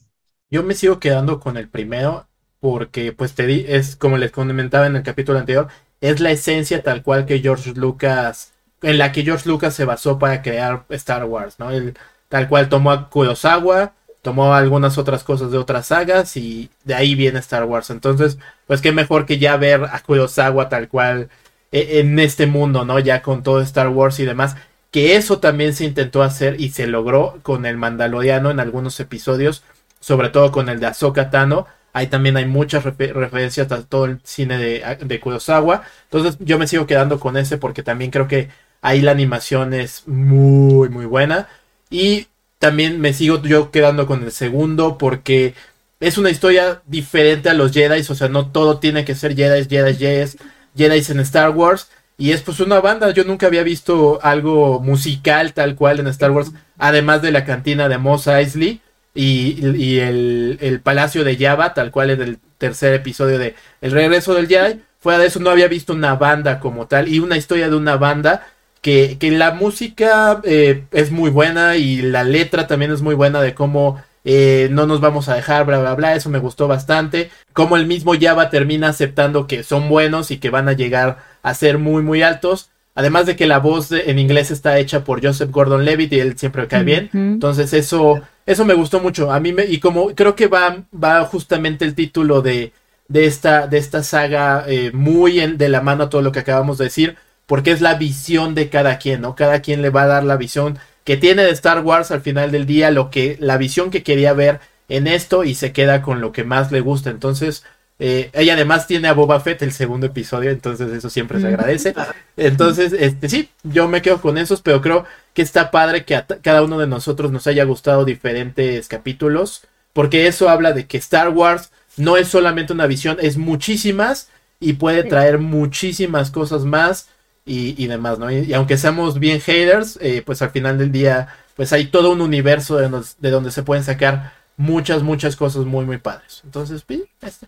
[0.50, 2.28] Yo me sigo quedando con el primero
[2.60, 5.68] porque pues te di, es como les comentaba en el capítulo anterior,
[6.02, 10.18] es la esencia tal cual que George Lucas, en la que George Lucas se basó
[10.18, 11.72] para crear Star Wars, ¿no?
[11.72, 11.96] El,
[12.30, 17.16] tal cual tomó a Kurosawa, tomó algunas otras cosas de otras sagas y de ahí
[17.16, 17.90] viene Star Wars.
[17.90, 21.30] Entonces, pues qué mejor que ya ver a Kurosawa tal cual
[21.74, 23.00] en este mundo, ¿no?
[23.00, 24.56] Ya con todo Star Wars y demás.
[24.92, 29.64] Que eso también se intentó hacer y se logró con el Mandaloriano en algunos episodios,
[30.00, 31.66] sobre todo con el de Ahsoka Tano.
[31.92, 35.84] Ahí también hay muchas referencias a todo el cine de, de Kurosawa.
[36.06, 38.50] Entonces yo me sigo quedando con ese porque también creo que
[38.82, 41.48] ahí la animación es muy, muy buena.
[41.90, 42.28] Y
[42.60, 45.56] también me sigo yo quedando con el segundo porque
[46.00, 48.02] es una historia diferente a los Jedi.
[48.02, 50.32] O sea, no todo tiene que ser Jedi, Jedi, Jedi.
[50.76, 51.90] Jedi en Star Wars.
[52.18, 56.32] Y es pues una banda, yo nunca había visto algo musical tal cual en Star
[56.32, 58.82] Wars, además de la cantina de Mos Eisley
[59.16, 64.48] y, el, Palacio de Java, tal cual en el tercer episodio de El Regreso del
[64.48, 64.82] Jedi.
[65.00, 67.98] Fuera de eso no había visto una banda como tal y una historia de una
[67.98, 68.48] banda
[68.82, 73.42] que, que la música eh, es muy buena y la letra también es muy buena
[73.42, 77.30] de cómo eh, no nos vamos a dejar, bla, bla, bla, eso me gustó bastante.
[77.52, 81.54] Como el mismo Java termina aceptando que son buenos y que van a llegar a
[81.54, 82.70] ser muy, muy altos.
[82.96, 86.68] Además de que la voz en inglés está hecha por Joseph Gordon-Levitt y él siempre
[86.68, 87.10] cae bien.
[87.12, 89.32] Entonces eso, eso me gustó mucho.
[89.32, 92.72] A mí me, y como creo que va, va justamente el título de,
[93.08, 96.78] de, esta, de esta saga eh, muy de la mano a todo lo que acabamos
[96.78, 99.36] de decir, porque es la visión de cada quien, ¿no?
[99.36, 102.52] Cada quien le va a dar la visión que tiene de Star Wars al final
[102.52, 106.22] del día, lo que, la visión que quería ver en esto y se queda con
[106.22, 107.10] lo que más le gusta.
[107.10, 107.64] Entonces,
[108.00, 111.94] eh, ella además tiene a Boba Fett el segundo episodio, entonces eso siempre se agradece.
[112.38, 116.26] Entonces, este sí, yo me quedo con esos, pero creo que está padre que a
[116.26, 119.64] cada uno de nosotros nos haya gustado diferentes capítulos,
[119.94, 124.74] porque eso habla de que Star Wars no es solamente una visión, es muchísimas y
[124.74, 127.08] puede traer muchísimas cosas más
[127.46, 128.32] y, demás, ¿no?
[128.32, 132.22] Y, aunque seamos bien haters, eh, pues al final del día, pues hay todo un
[132.22, 136.42] universo de, donde se pueden sacar muchas, muchas cosas muy, muy padres.
[136.46, 137.48] Entonces, sí, este.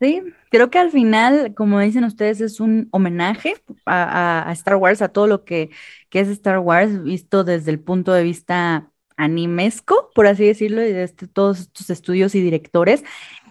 [0.00, 3.54] Sí, creo que al final, como dicen ustedes, es un homenaje
[3.86, 5.70] a, Star Wars, a todo lo que,
[6.10, 10.92] que, es Star Wars, visto desde el punto de vista animesco, por así decirlo, y
[10.92, 13.04] de este, todos estos estudios y directores.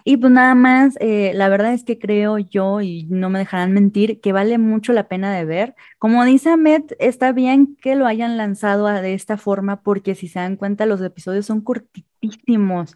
[0.06, 3.72] Y pues nada más, eh, la verdad es que creo yo, y no me dejarán
[3.72, 5.74] mentir, que vale mucho la pena de ver.
[5.98, 10.40] Como dice Ahmed, está bien que lo hayan lanzado de esta forma, porque si se
[10.40, 12.94] dan cuenta, los episodios son cortísimos.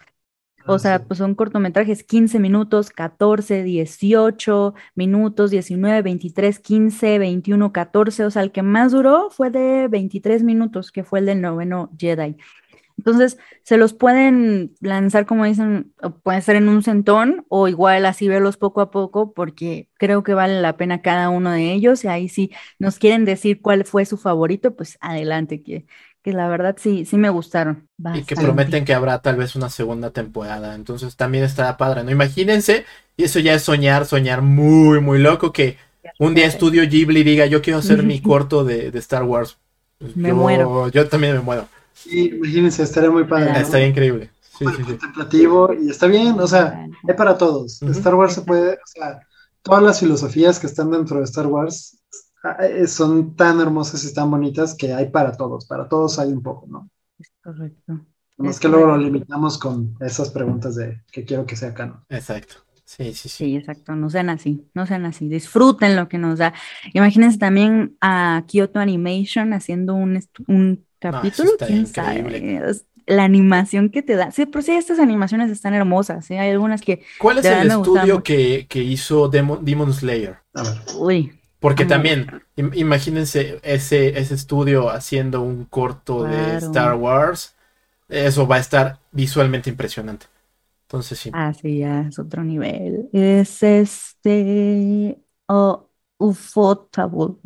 [0.66, 7.72] O ah, sea, pues son cortometrajes 15 minutos, 14, 18 minutos, 19, 23, 15, 21,
[7.72, 8.24] 14.
[8.26, 11.90] O sea, el que más duró fue de 23 minutos, que fue el del noveno
[11.98, 12.36] Jedi.
[12.98, 18.26] Entonces, se los pueden lanzar, como dicen, puede ser en un centón o igual así
[18.26, 22.04] verlos poco a poco, porque creo que vale la pena cada uno de ellos.
[22.04, 25.86] Y ahí si nos quieren decir cuál fue su favorito, pues adelante, que,
[26.22, 27.88] que la verdad sí, sí me gustaron.
[28.14, 30.74] Y que prometen que habrá tal vez una segunda temporada.
[30.74, 32.10] Entonces también estará padre, ¿no?
[32.10, 32.84] Imagínense,
[33.16, 35.76] y eso ya es soñar, soñar muy, muy loco, que
[36.18, 39.56] un día Estudio Ghibli diga, yo quiero hacer mi corto de, Star Wars.
[40.16, 40.88] me muero.
[40.88, 41.68] Yo también me muero.
[42.02, 43.60] Sí, imagínense, estaría muy padre.
[43.60, 44.30] Estaría increíble.
[44.58, 47.80] Sí, sí, contemplativo y está bien, o sea, es para todos.
[47.82, 49.20] Star Wars se puede, o sea,
[49.62, 52.00] todas las filosofías que están dentro de Star Wars
[52.42, 56.32] ah, eh, son tan hermosas y tan bonitas que hay para todos, para todos hay
[56.32, 56.90] un poco, ¿no?
[57.42, 58.00] correcto.
[58.36, 62.04] No es que luego lo limitamos con esas preguntas de que quiero que sea canon.
[62.08, 62.56] Exacto.
[62.88, 63.28] Sí, sí, sí.
[63.28, 63.94] Sí, exacto.
[63.94, 65.28] No sean así, no sean así.
[65.28, 66.54] Disfruten lo que nos da.
[66.94, 72.72] Imagínense también a Kyoto Animation haciendo un, un capítulo, quién sabe.
[73.04, 74.30] La animación que te da.
[74.30, 76.30] Sí, pero sí, estas animaciones están hermosas.
[76.30, 76.38] ¿eh?
[76.38, 77.02] Hay algunas que.
[77.18, 80.38] ¿Cuál es el estudio que, hizo Demon, Slayer?
[80.96, 81.38] Uy.
[81.60, 87.54] Porque también, imagínense ese, ese estudio haciendo un corto de Star Wars.
[88.08, 90.24] Eso va a estar visualmente impresionante.
[90.88, 91.30] Entonces sí.
[91.34, 93.10] Ah, sí, ya es otro nivel.
[93.12, 95.20] Es este.
[95.46, 97.36] Oh, Ufotable.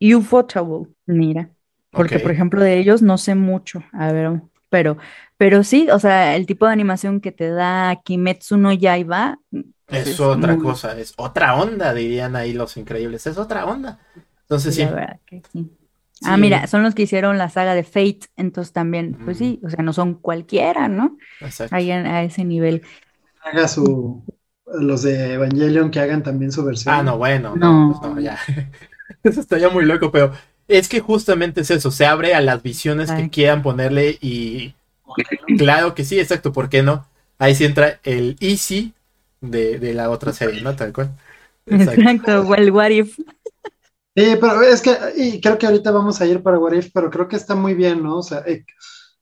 [0.00, 0.88] Ufotable.
[1.06, 1.50] Mira.
[1.90, 3.82] Porque, por ejemplo, de ellos no sé mucho.
[3.92, 4.98] A ver, pero,
[5.38, 9.38] pero sí, o sea, el tipo de animación que te da Kimetsu no Yaiba.
[9.88, 13.26] Es, es otra cosa, es otra onda, dirían ahí los increíbles.
[13.26, 14.00] Es otra onda.
[14.42, 14.86] Entonces sí.
[16.24, 19.70] Ah, mira, son los que hicieron la saga de Fate, entonces también, pues sí, o
[19.70, 21.16] sea, no son cualquiera, ¿no?
[21.40, 21.74] Exacto.
[21.74, 22.82] Ahí a, ese nivel.
[23.42, 24.24] Haga su,
[24.66, 26.94] los de Evangelion que hagan también su versión.
[26.94, 28.38] Ah, no, bueno, no, no, pues ya.
[29.22, 30.32] Eso está ya muy loco, pero
[30.68, 34.74] es que justamente es eso, se abre a las visiones que quieran ponerle y
[35.58, 37.06] claro que sí, exacto, ¿por qué no?
[37.38, 38.94] Ahí sí entra el easy
[39.40, 40.74] de, de la otra serie, ¿no?
[40.74, 41.10] Tal cual.
[41.66, 43.18] Exacto, o el what if.
[44.14, 47.10] Sí, pero es que, y creo que ahorita vamos a ir para What If, pero
[47.10, 48.18] creo que está muy bien, ¿no?
[48.18, 48.66] O sea, eh,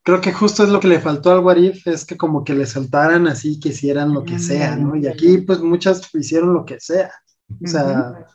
[0.03, 2.55] creo que justo es lo que le faltó al What If, es que como que
[2.55, 4.97] le saltaran así, que hicieran lo que sea, ¿no?
[4.97, 7.13] Y aquí, pues muchas hicieron lo que sea.
[7.65, 8.27] O sea,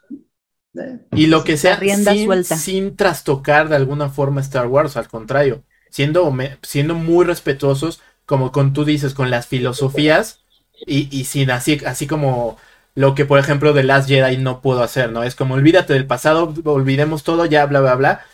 [1.11, 6.33] y lo que sea sin, sin, trastocar de alguna forma Star Wars, al contrario, siendo,
[6.63, 10.41] siendo muy respetuosos, como con tú dices, con las filosofías
[10.85, 12.57] y, y, sin así, así como
[12.95, 15.23] lo que por ejemplo de Last Jedi no pudo hacer, ¿no?
[15.23, 18.25] Es como olvídate del pasado, olvidemos todo, ya bla bla bla.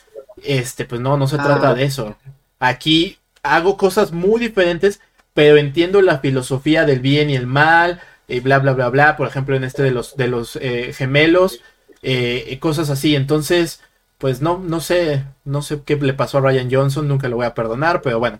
[0.43, 1.73] Este, pues no, no se trata ah.
[1.73, 2.15] de eso.
[2.59, 5.01] Aquí hago cosas muy diferentes,
[5.33, 9.27] pero entiendo la filosofía del bien y el mal, y bla bla bla bla, por
[9.27, 11.61] ejemplo en este de los de los eh, gemelos
[12.03, 13.15] eh, cosas así.
[13.15, 13.81] Entonces,
[14.17, 17.45] pues no, no sé, no sé qué le pasó a Ryan Johnson, nunca lo voy
[17.47, 18.39] a perdonar, pero bueno,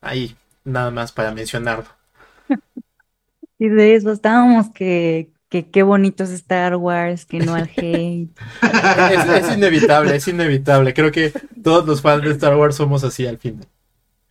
[0.00, 1.86] ahí nada más para mencionarlo.
[3.62, 8.30] Y de eso estábamos que, que qué bonito es Star Wars, que no al hate.
[8.62, 10.94] es, inevitable, es inevitable.
[10.94, 11.32] Creo que
[11.62, 13.66] todos los fans de Star Wars somos así al final.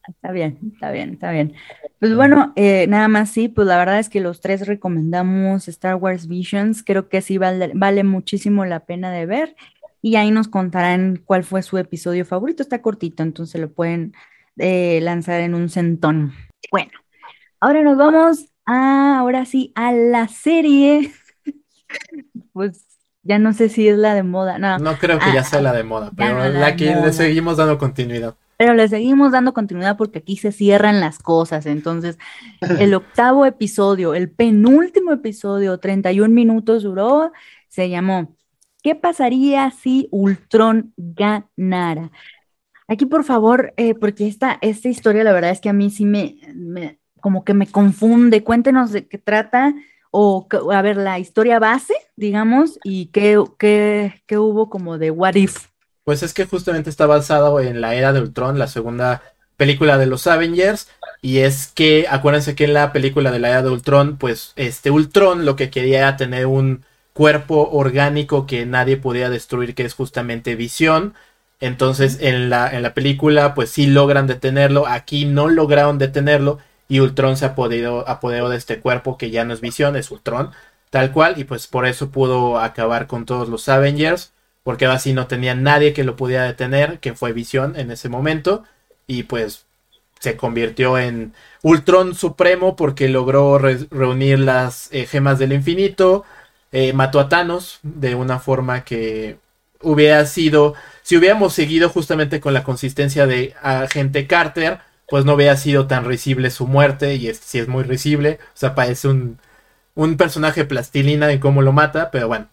[0.08, 1.54] Está bien, está bien, está bien.
[2.00, 5.98] Pues bueno, eh, nada más sí, pues la verdad es que los tres recomendamos Star
[5.98, 9.56] Wars Visions, creo que sí vale, vale muchísimo la pena de ver
[10.02, 14.14] y ahí nos contarán cuál fue su episodio favorito, está cortito, entonces lo pueden
[14.58, 16.34] eh, lanzar en un centón.
[16.72, 16.92] Bueno,
[17.60, 21.12] ahora nos vamos a, ahora sí, a la serie,
[22.54, 22.86] pues
[23.24, 24.78] ya no sé si es la de moda, no.
[24.80, 28.36] No creo que ya sea la de moda, pero la, que le seguimos dando continuidad
[28.58, 31.66] pero le seguimos dando continuidad porque aquí se cierran las cosas.
[31.66, 32.18] Entonces,
[32.78, 37.32] el octavo episodio, el penúltimo episodio, 31 minutos duró,
[37.70, 38.36] se llamó
[38.82, 42.12] ¿Qué pasaría si Ultron ganara?
[42.88, 46.06] Aquí, por favor, eh, porque esta, esta historia, la verdad es que a mí sí
[46.06, 48.44] me, como que me confunde.
[48.44, 49.74] Cuéntenos de qué trata,
[50.12, 55.36] o a ver, la historia base, digamos, y qué, qué, qué hubo como de what
[55.36, 55.68] if.
[56.04, 59.22] Pues es que justamente está basado en la era de Ultron, la segunda
[59.58, 60.88] película de los Avengers.
[61.22, 64.90] Y es que, acuérdense que en la película de la era de Ultron, pues este
[64.90, 69.94] Ultron lo que quería era tener un cuerpo orgánico que nadie podía destruir, que es
[69.94, 71.14] justamente visión.
[71.60, 76.60] Entonces en la, en la película pues sí logran detenerlo, aquí no lograron detenerlo
[76.90, 80.52] y Ultron se apoderó, apoderó de este cuerpo que ya no es visión, es Ultron,
[80.90, 84.34] tal cual, y pues por eso pudo acabar con todos los Avengers
[84.64, 88.08] porque ahora sí no tenía nadie que lo pudiera detener, que fue Visión en ese
[88.08, 88.66] momento,
[89.08, 89.66] y pues
[90.20, 91.34] se convirtió en
[91.64, 96.26] Ultron Supremo porque logró reunir las eh, gemas del infinito,
[96.72, 99.40] eh, mató a Thanos de una forma que
[99.82, 105.58] hubiera sido, si hubiéramos seguido justamente con la consistencia de agente Carter, pues no hubiera
[105.58, 109.40] sido tan risible su muerte, y este sí es muy risible, o sea, parece un,
[109.96, 112.48] un personaje plastilina de cómo lo mata, pero bueno.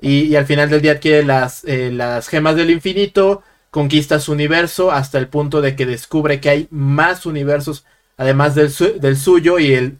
[0.00, 4.92] Y, al final del día adquiere las, eh, las gemas del infinito, conquista su universo
[4.92, 7.84] hasta el punto de que descubre que hay más universos
[8.16, 9.98] además del, del suyo y el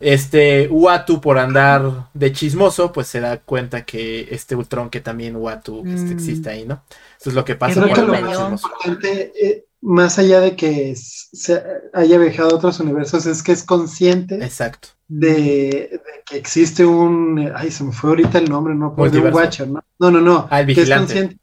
[0.00, 5.36] este Uatu por andar de chismoso, pues se da cuenta que este Ultron que también
[5.36, 6.18] Uatu este, mm.
[6.18, 6.82] existe ahí, ¿no?
[7.20, 7.80] Eso es lo que pasa.
[7.80, 11.62] Creo que lo más importante, eh, más allá de que se
[11.92, 14.88] haya viajado a otros universos, es que es consciente Exacto.
[15.08, 19.34] De, que existe un, ay, se me fue ahorita el nombre, no, pues de un
[19.34, 19.84] Watcher, ¿no?
[19.98, 20.48] No, no, no.
[20.50, 21.12] Ah, el vigilante.
[21.12, 21.42] Que es consciente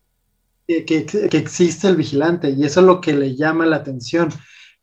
[0.86, 4.30] que, existe el vigilante y eso es lo que le llama la atención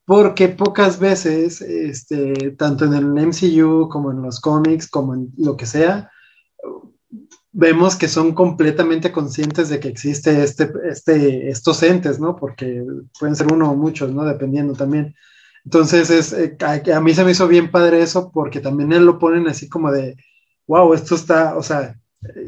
[0.04, 5.56] porque pocas veces, este, tanto en el MCU como en los cómics, como en lo
[5.56, 6.12] que sea,
[7.58, 12.36] vemos que son completamente conscientes de que existe este, este, estos entes, ¿no?
[12.36, 12.84] Porque
[13.18, 14.24] pueden ser uno o muchos, ¿no?
[14.24, 15.14] Dependiendo también.
[15.64, 19.18] Entonces, es, eh, a, mí se me hizo bien padre eso, porque también él lo
[19.18, 20.16] ponen así como de,
[20.66, 21.96] wow, esto está, o sea,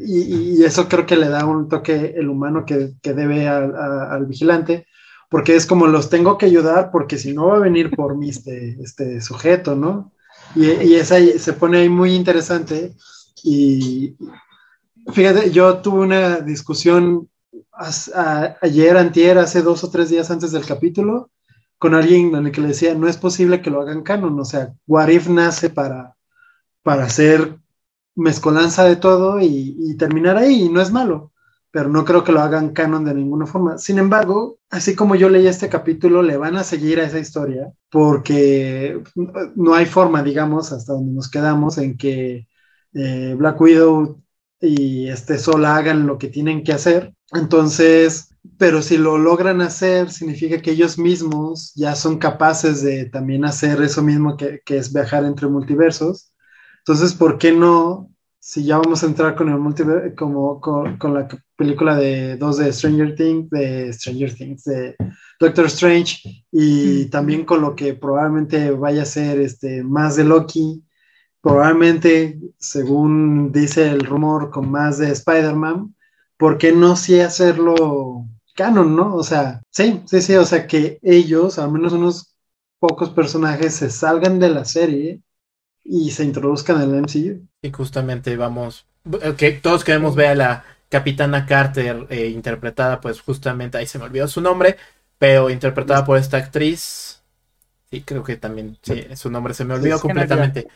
[0.05, 4.85] y, eso creo que le da un toque el humano que, que debe al vigilante,
[5.27, 8.29] porque es como los tengo que ayudar porque si no va a venir por mí
[8.29, 10.13] este, este sujeto, ¿no?
[10.55, 12.93] Y, y esa se pone ahí muy interesante
[13.43, 14.15] y
[15.11, 17.29] fíjate, yo tuve una discusión
[18.61, 21.31] ayer, antier, hace dos o tres días antes del capítulo,
[21.77, 24.45] con alguien en el que le decía, no es posible que lo hagan canon, o
[24.45, 26.15] sea, Warif nace para,
[26.83, 27.57] para hacer
[28.15, 31.31] mezcolanza de todo y, y terminar ahí, y no es malo
[31.71, 33.77] pero no creo que lo hagan canon de ninguna forma.
[33.77, 37.71] Sin embargo, así como yo leí este capítulo, le van a seguir a esa historia
[37.91, 39.01] porque
[39.55, 42.47] no hay forma, digamos, hasta donde nos quedamos, en que
[42.93, 44.21] eh, Black Widow
[44.61, 47.13] y este Sol hagan lo que tienen que hacer.
[47.33, 53.45] Entonces, pero si lo logran hacer, significa que ellos mismos ya son capaces de también
[53.45, 56.33] hacer eso mismo que, que es viajar entre multiversos.
[56.79, 61.13] Entonces, ¿por qué no si ya vamos a entrar con el multiverso, como con, con,
[61.13, 64.95] la película de dos de Stranger Things, de Stranger Things, de
[65.39, 70.83] Doctor Strange, y también con lo que probablemente vaya a ser este, más de Loki,
[71.41, 75.95] probablemente, según dice el rumor, con más de Spider-Man,
[76.37, 78.25] ¿por qué no sí hacerlo
[78.55, 79.15] canon, no?
[79.15, 82.35] O sea, sí, sí, sí, o sea, que ellos, al menos unos
[82.79, 85.21] pocos personajes, se salgan de la serie
[85.83, 87.47] y se introduzcan en el MCU.
[87.61, 88.85] Y justamente vamos,
[89.37, 94.05] que todos queremos ver a la Capitana Carter eh, interpretada, pues justamente ahí se me
[94.05, 94.77] olvidó su nombre,
[95.17, 97.21] pero interpretada por esta actriz.
[97.89, 100.67] Sí, creo que también, sí, su nombre se me olvidó completamente.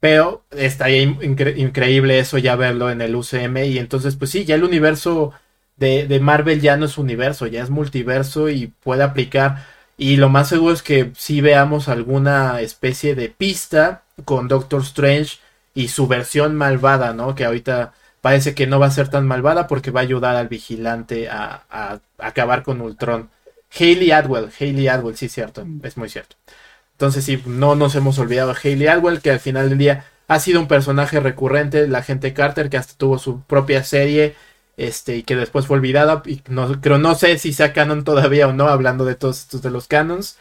[0.00, 4.64] Pero está increíble eso ya verlo en el UCM y entonces pues sí, ya el
[4.64, 5.32] universo
[5.76, 9.66] de, de, Marvel ya no es universo, ya es multiverso y puede aplicar.
[9.98, 15.38] Y lo más seguro es que sí veamos alguna especie de pista con Doctor Strange
[15.74, 17.34] y su versión malvada, ¿no?
[17.34, 20.48] Que ahorita parece que no va a ser tan malvada porque va a ayudar al
[20.48, 23.30] vigilante a, acabar con Ultron.
[23.78, 25.80] Hayley Atwell, Hayley Atwell, sí, cierto, mm.
[25.84, 26.36] es muy cierto.
[27.00, 30.38] Entonces, sí, no nos hemos olvidado de Hayley Atwell, que al final del día ha
[30.38, 34.36] sido un personaje recurrente, la gente Carter, que hasta tuvo su propia serie,
[34.76, 36.22] este, y que después fue olvidada.
[36.26, 39.62] Y no, creo, no sé si sea canon todavía o no, hablando de todos estos
[39.62, 40.36] de los canons,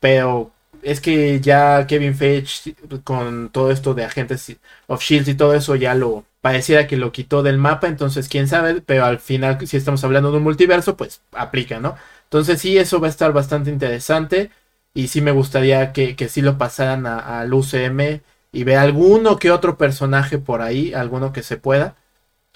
[0.00, 0.52] pero
[0.82, 4.54] es que ya Kevin Feige con todo esto de agentes
[4.88, 8.48] of Shield y todo eso ya lo pareciera que lo quitó del mapa, entonces quién
[8.48, 11.96] sabe, pero al final si estamos hablando de un multiverso, pues aplica, ¿no?
[12.24, 14.50] Entonces sí, eso va a estar bastante interesante
[14.94, 18.20] y sí me gustaría que, que sí lo pasaran al UCM
[18.52, 21.96] y ver alguno que otro personaje por ahí, alguno que se pueda,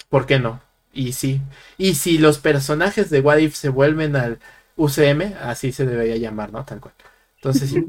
[0.09, 0.61] ¿por qué no?
[0.93, 1.41] Y sí,
[1.77, 4.39] y si los personajes de What If se vuelven al
[4.75, 6.65] UCM, así se debería llamar, ¿no?
[6.65, 6.93] Tal cual.
[7.35, 7.85] Entonces sí.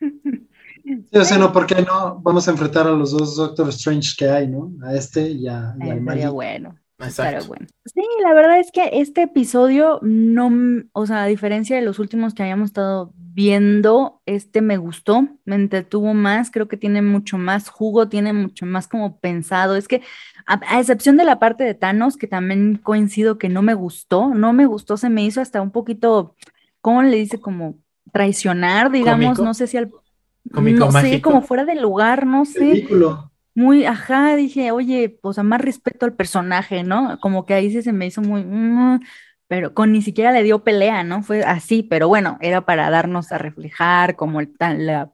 [0.86, 2.20] Sí, o sea, no, ¿por qué no?
[2.20, 4.70] Vamos a enfrentar a los dos Doctor Strange que hay, ¿no?
[4.84, 6.78] A este y a, Sería bueno.
[6.98, 7.46] Exacto.
[7.48, 7.66] bueno.
[7.84, 10.50] Sí, la verdad es que este episodio no,
[10.92, 15.56] o sea, a diferencia de los últimos que habíamos estado viendo, este me gustó, me
[15.56, 19.76] entretuvo más, creo que tiene mucho más jugo, tiene mucho más como pensado.
[19.76, 20.00] Es que,
[20.46, 24.54] a, excepción de la parte de Thanos, que también coincido que no me gustó, no
[24.54, 26.34] me gustó, se me hizo hasta un poquito,
[26.80, 27.38] ¿cómo le dice?
[27.38, 27.78] Como
[28.10, 29.90] traicionar, digamos, no sé si al
[30.44, 32.86] no sé, como fuera de lugar, no sé.
[33.56, 37.18] Muy, ajá, dije, oye, pues a más respeto al personaje, ¿no?
[37.20, 39.00] Como que ahí sí se me hizo muy, mm",
[39.48, 41.22] pero con ni siquiera le dio pelea, ¿no?
[41.22, 44.54] Fue así, pero bueno, era para darnos a reflejar como el,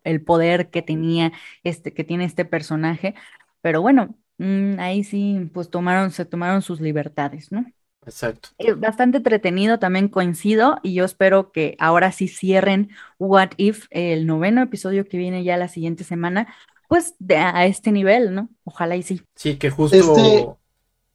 [0.05, 1.32] el poder que tenía,
[1.62, 3.14] este, que tiene este personaje,
[3.61, 7.64] pero bueno, mm, ahí sí, pues tomaron, se tomaron sus libertades, ¿no?
[8.07, 8.51] Exacto.
[8.59, 14.26] Eh, bastante entretenido, también coincido, y yo espero que ahora sí cierren What If, el
[14.26, 16.55] noveno episodio que viene ya la siguiente semana,
[16.93, 18.51] pues de, a este nivel, ¿no?
[18.64, 19.22] Ojalá y sí.
[19.34, 19.97] Sí, que justo...
[19.97, 20.47] Este,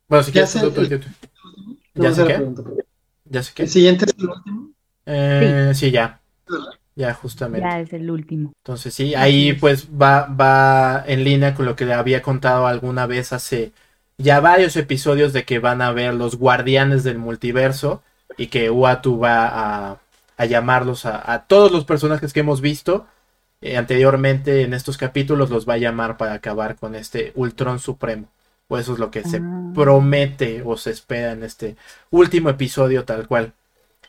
[0.09, 0.51] bueno, si quieres...
[0.53, 0.99] tú- tú- tú-
[1.93, 2.41] ¿Ya sé qué?
[3.25, 3.63] ¿Ya sé qué?
[3.63, 4.71] ¿El siguiente es el último?
[5.05, 6.19] Eh, sí, ya.
[6.95, 7.67] Ya, justamente.
[7.67, 8.53] Ya es el último.
[8.63, 9.59] Entonces sí, ahí es.
[9.59, 13.71] pues va, va en línea con lo que le había contado alguna vez hace
[14.17, 18.01] ya varios episodios de que van a ver los guardianes del multiverso
[18.35, 19.47] y que Uatu va
[19.91, 19.99] a,
[20.37, 23.05] a llamarlos a, a todos los personajes que hemos visto
[23.61, 28.27] eh, anteriormente en estos capítulos, los va a llamar para acabar con este Ultron Supremo.
[28.69, 29.71] O eso es lo que se Ah.
[29.73, 31.77] promete o se espera en este
[32.11, 33.53] último episodio tal cual.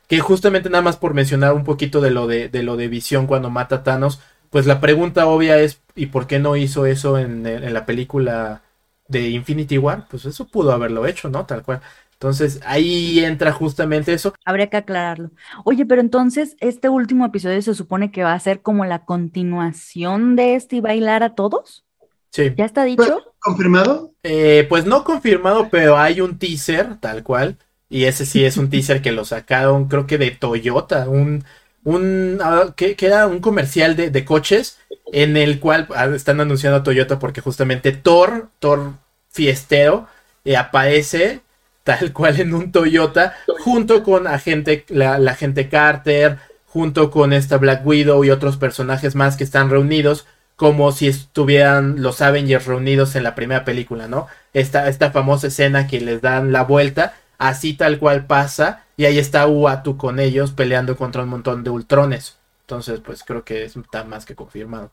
[0.09, 3.27] Que justamente nada más por mencionar un poquito de lo de, de lo de visión
[3.27, 4.21] cuando mata a Thanos,
[4.51, 8.63] pues la pregunta obvia es ¿y por qué no hizo eso en, en la película
[9.09, 10.07] de Infinity War?
[10.11, 11.45] Pues eso pudo haberlo hecho, ¿no?
[11.47, 11.81] Tal cual.
[12.21, 14.35] Entonces ahí entra justamente eso.
[14.45, 15.31] Habría que aclararlo.
[15.65, 20.35] Oye, pero entonces este último episodio se supone que va a ser como la continuación
[20.35, 21.85] de este y bailar a todos.
[22.31, 22.53] Sí.
[22.57, 23.23] ¿Ya está dicho?
[23.39, 24.11] ¿Confirmado?
[24.25, 27.57] Eh, pues no confirmado, pero hay un teaser, tal cual.
[27.89, 31.45] Y ese sí es un teaser que lo sacaron, creo que de Toyota, un,
[31.85, 34.81] un ah, que, que era un comercial de, de coches
[35.13, 38.95] en el cual ah, están anunciando a Toyota porque justamente Thor, Thor
[39.31, 40.09] fiestero,
[40.45, 41.43] eh, aparece
[41.89, 46.37] tal cual en un Toyota junto con agente, la, la agente Carter,
[46.67, 52.03] junto con esta Black Widow y otros personajes más que están reunidos como si estuvieran
[52.03, 54.27] los Avengers reunidos en la primera película, ¿no?
[54.53, 59.19] Esta, esta famosa escena que les dan la vuelta, así tal cual pasa, y ahí
[59.19, 62.37] está Uatu con ellos peleando contra un montón de ultrones.
[62.63, 64.93] Entonces, pues creo que está más que confirmado.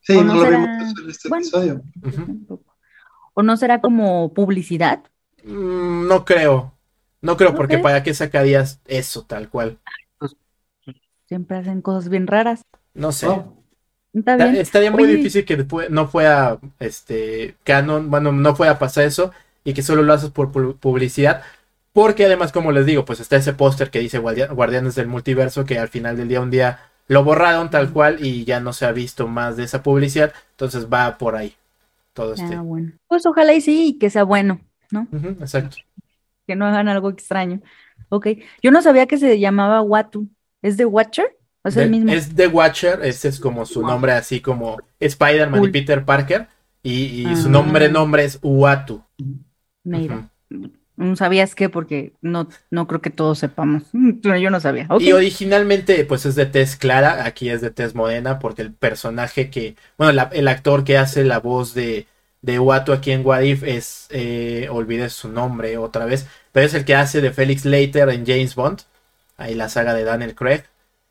[0.00, 0.68] Sí, ¿O no, lo vimos
[1.02, 1.42] en este bueno.
[1.42, 1.82] episodio.
[3.34, 5.02] ¿O no será como publicidad?
[5.44, 6.72] Mm, no creo.
[7.22, 7.78] No creo, porque.
[7.78, 9.78] ¿para qué sacarías eso tal cual?
[11.26, 12.62] Siempre hacen cosas bien raras.
[12.94, 13.28] No sé.
[13.28, 13.56] Oh,
[14.12, 14.56] Está Está- bien.
[14.56, 19.04] Estaría muy Oye, difícil que después no fuera este canon, bueno, no fuera a pasar
[19.04, 19.30] eso
[19.62, 21.42] y que solo lo haces por pu- publicidad.
[21.92, 25.64] Porque además, como les digo, pues está ese póster que dice Guardia- Guardianes del Multiverso,
[25.64, 28.86] que al final del día un día lo borraron tal cual y ya no se
[28.86, 30.32] ha visto más de esa publicidad.
[30.52, 31.54] Entonces va por ahí
[32.12, 32.54] todo este.
[32.56, 32.92] Ah, bueno.
[33.06, 34.60] Pues ojalá y sí, y que sea bueno,
[34.90, 35.06] ¿no?
[35.40, 35.76] Exacto.
[36.46, 37.60] Que no hagan algo extraño.
[38.08, 38.28] Ok.
[38.62, 40.28] Yo no sabía que se llamaba Watu.
[40.62, 41.36] ¿Es de Watcher?
[41.62, 42.10] ¿O es De- el mismo?
[42.12, 45.68] es The Watcher, ese es como su nombre, así como Spider-Man y.
[45.68, 46.48] Peter Parker.
[46.82, 47.50] Y, y su Ah.
[47.52, 49.02] nombre, nombre es Uatu.
[49.84, 50.28] Mira.
[50.96, 51.68] ¿No sabías qué?
[51.70, 53.84] Porque no, no creo que todos sepamos.
[54.22, 54.86] Yo no sabía.
[54.98, 59.48] Y originalmente, pues es de tez clara, aquí es de tez morena, porque el personaje
[59.50, 62.06] que, bueno, la- el actor que hace la voz de,
[62.42, 66.74] de Watu aquí en What If es, eh, olvidé su nombre otra vez, pero es
[66.74, 68.80] el que hace de Felix Leiter en James Bond,
[69.36, 70.62] ahí la saga de Daniel Craig,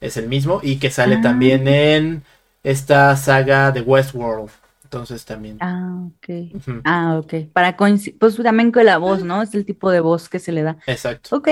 [0.01, 1.21] es el mismo, y que sale Ah.
[1.21, 2.23] también en
[2.63, 4.49] esta saga de Westworld,
[4.83, 5.57] entonces también.
[5.59, 6.81] Ah, ok.
[6.83, 7.33] Ah, ok.
[7.53, 9.41] Para coincidir, pues también con la voz, ¿no?
[9.43, 10.77] Es el tipo de voz que se le da.
[10.87, 11.47] Exacto, Ok.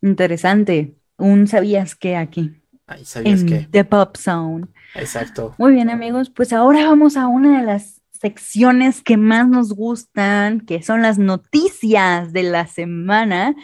[0.00, 0.94] Interesante.
[1.16, 2.54] Un sabías qué aquí.
[2.86, 4.66] ahí sabías En que, The Pop Zone.
[4.94, 5.54] exacto.
[5.58, 6.30] Muy bien, amigos.
[6.30, 11.18] Pues ahora vamos a una de las secciones que más nos gustan, que son las
[11.18, 13.54] noticias de la semana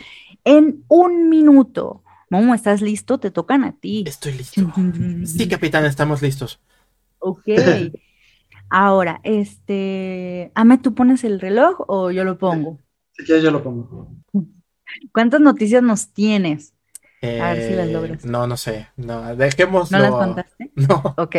[0.44, 2.02] en un minuto.
[2.30, 3.18] Momo, ¿estás listo?
[3.18, 4.04] Te tocan a ti.
[4.06, 4.62] Estoy listo.
[5.26, 6.60] Sí, capitán, estamos listos.
[7.18, 7.48] Ok.
[8.70, 12.78] Ahora, este, Ame, ¿tú pones el reloj o yo lo pongo?
[13.12, 14.08] si quieres yo lo pongo.
[15.12, 16.74] ¿Cuántas noticias nos tienes?
[17.22, 18.24] A ver si las Eh, logras.
[18.24, 18.88] No, no sé.
[18.96, 19.96] No, dejémoslo.
[19.96, 20.72] ¿No las contaste?
[20.76, 21.14] No.
[21.16, 21.36] Ok.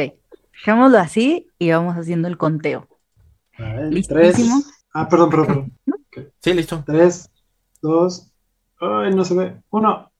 [0.54, 2.88] Dejémoslo así y vamos haciendo el conteo.
[3.58, 4.62] A ver, ¿Listísimo?
[4.62, 4.74] tres.
[4.94, 6.32] Ah, perdón, perdón, perdón.
[6.42, 6.84] Sí, listo.
[6.86, 7.30] Tres,
[7.82, 8.32] dos.
[8.80, 9.56] Ay, no se ve.
[9.70, 10.12] Uno.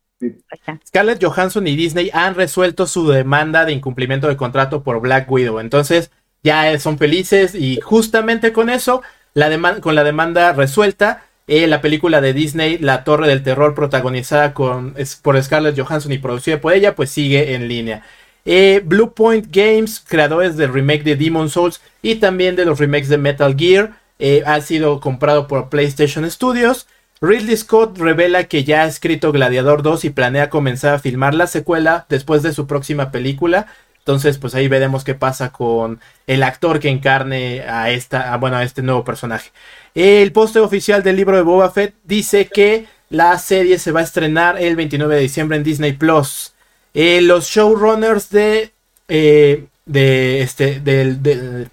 [0.88, 5.60] Scarlett Johansson y Disney han resuelto su demanda de incumplimiento de contrato por Black Widow.
[5.60, 6.12] Entonces,
[6.44, 9.02] ya son felices y justamente con eso,
[9.34, 14.54] la con la demanda resuelta, eh, la película de Disney, La Torre del Terror, protagonizada
[14.54, 18.04] con, es- por Scarlett Johansson y producida por ella, pues sigue en línea.
[18.46, 23.10] Eh, Blue Point Games, creadores del remake de Demon Souls y también de los remakes
[23.10, 26.88] de Metal Gear, eh, ha sido comprado por PlayStation Studios.
[27.22, 31.48] Ridley Scott revela que ya ha escrito Gladiador 2 y planea comenzar a filmar la
[31.48, 33.68] secuela después de su próxima película.
[34.00, 38.64] Entonces, pues ahí veremos qué pasa con el actor que encarne a esta, bueno, a
[38.64, 39.52] este nuevo personaje.
[39.96, 44.04] El póster oficial del libro de Boba Fett dice que la serie se va a
[44.04, 46.55] estrenar el 29 de diciembre en Disney Plus.
[46.96, 48.72] Eh, los showrunners de
[49.10, 51.70] eh, de este del, del-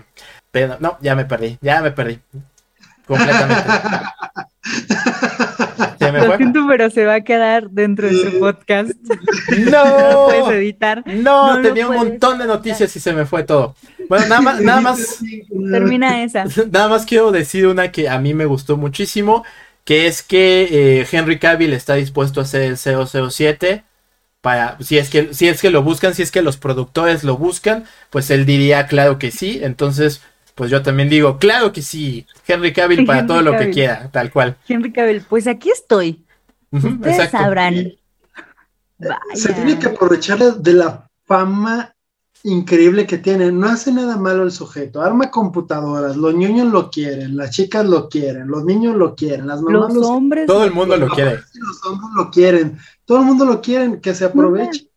[0.50, 2.18] pero no, ya me perdí, ya me perdí
[3.06, 3.70] completamente.
[5.98, 6.36] Se me Lo fue.
[6.36, 8.90] siento, pero se va a quedar dentro de su podcast.
[9.58, 11.02] No No, lo puedes editar.
[11.06, 13.74] no, no tenía un montón de noticias y se me fue todo.
[14.08, 15.18] Bueno, nada más, nada más,
[15.70, 16.44] Termina esa.
[16.70, 19.44] nada más quiero decir una que a mí me gustó muchísimo,
[19.84, 20.68] que es que
[21.00, 23.84] eh, Henry Cavill está dispuesto a hacer el 007
[24.42, 27.38] para si es que si es que lo buscan, si es que los productores lo
[27.38, 29.60] buscan, pues él diría claro que sí.
[29.62, 30.20] Entonces,
[30.54, 34.10] pues yo también digo, claro que sí, Henry Cavill para Henry todo lo que quiera,
[34.10, 34.56] tal cual.
[34.68, 36.24] Henry Cavill, pues aquí estoy.
[36.72, 37.38] Ustedes exacto.
[37.38, 37.92] sabrán.
[38.98, 39.18] Vaya.
[39.34, 41.91] Se tiene que aprovechar de la fama
[42.44, 43.52] increíble que tiene.
[43.52, 45.00] No hace nada malo el sujeto.
[45.00, 46.16] Arma computadoras.
[46.16, 47.36] Los niños lo quieren.
[47.36, 48.48] Las chicas lo quieren.
[48.48, 49.46] Los niños lo quieren.
[49.46, 50.46] Las mamás Los lo hombres.
[50.46, 51.38] Todo el mundo lo los quiere.
[51.54, 52.78] Los hombres lo quieren.
[53.04, 54.00] Todo el mundo lo quiere.
[54.00, 54.88] Que se aproveche.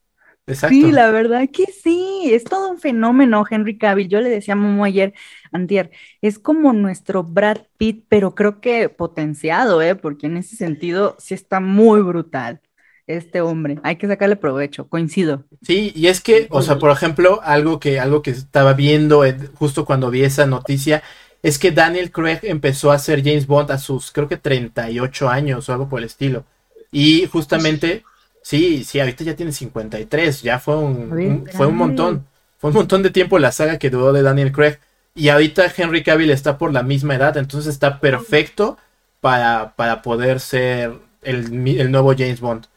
[0.47, 0.75] Exacto.
[0.75, 4.09] Sí, la verdad que sí, es todo un fenómeno, Henry Cavill.
[4.09, 5.15] Yo le decía a Momo ayer,
[5.51, 5.89] antier,
[6.21, 9.95] es como nuestro Brad Pitt, pero creo que potenciado, ¿eh?
[9.95, 12.61] Porque en ese sentido sí está muy brutal
[13.07, 13.79] este hombre.
[13.83, 15.43] Hay que sacarle provecho, coincido.
[15.61, 19.37] Sí, y es que, o sea, por ejemplo, algo que, algo que estaba viendo eh,
[19.55, 21.03] justo cuando vi esa noticia,
[21.43, 25.69] es que Daniel Craig empezó a ser James Bond a sus, creo que 38 años
[25.69, 26.45] o algo por el estilo.
[26.91, 28.03] Y justamente,
[28.41, 32.25] sí, sí, ahorita ya tiene 53, ya fue un, fue un montón,
[32.57, 34.79] fue un montón de tiempo la saga que duró de Daniel Craig.
[35.13, 38.77] Y ahorita Henry Cavill está por la misma edad, entonces está perfecto
[39.21, 42.67] para, para poder ser el, el nuevo James Bond.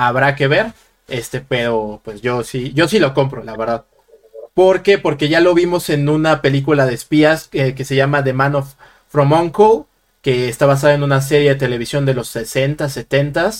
[0.00, 0.74] Habrá que ver,
[1.08, 3.84] este, pero pues yo sí, yo sí lo compro, la verdad.
[4.54, 4.96] ¿Por qué?
[4.96, 8.54] Porque ya lo vimos en una película de espías eh, que se llama The Man
[8.54, 8.74] of
[9.08, 9.86] From Uncle,
[10.22, 13.50] que está basada en una serie de televisión de los 60, 70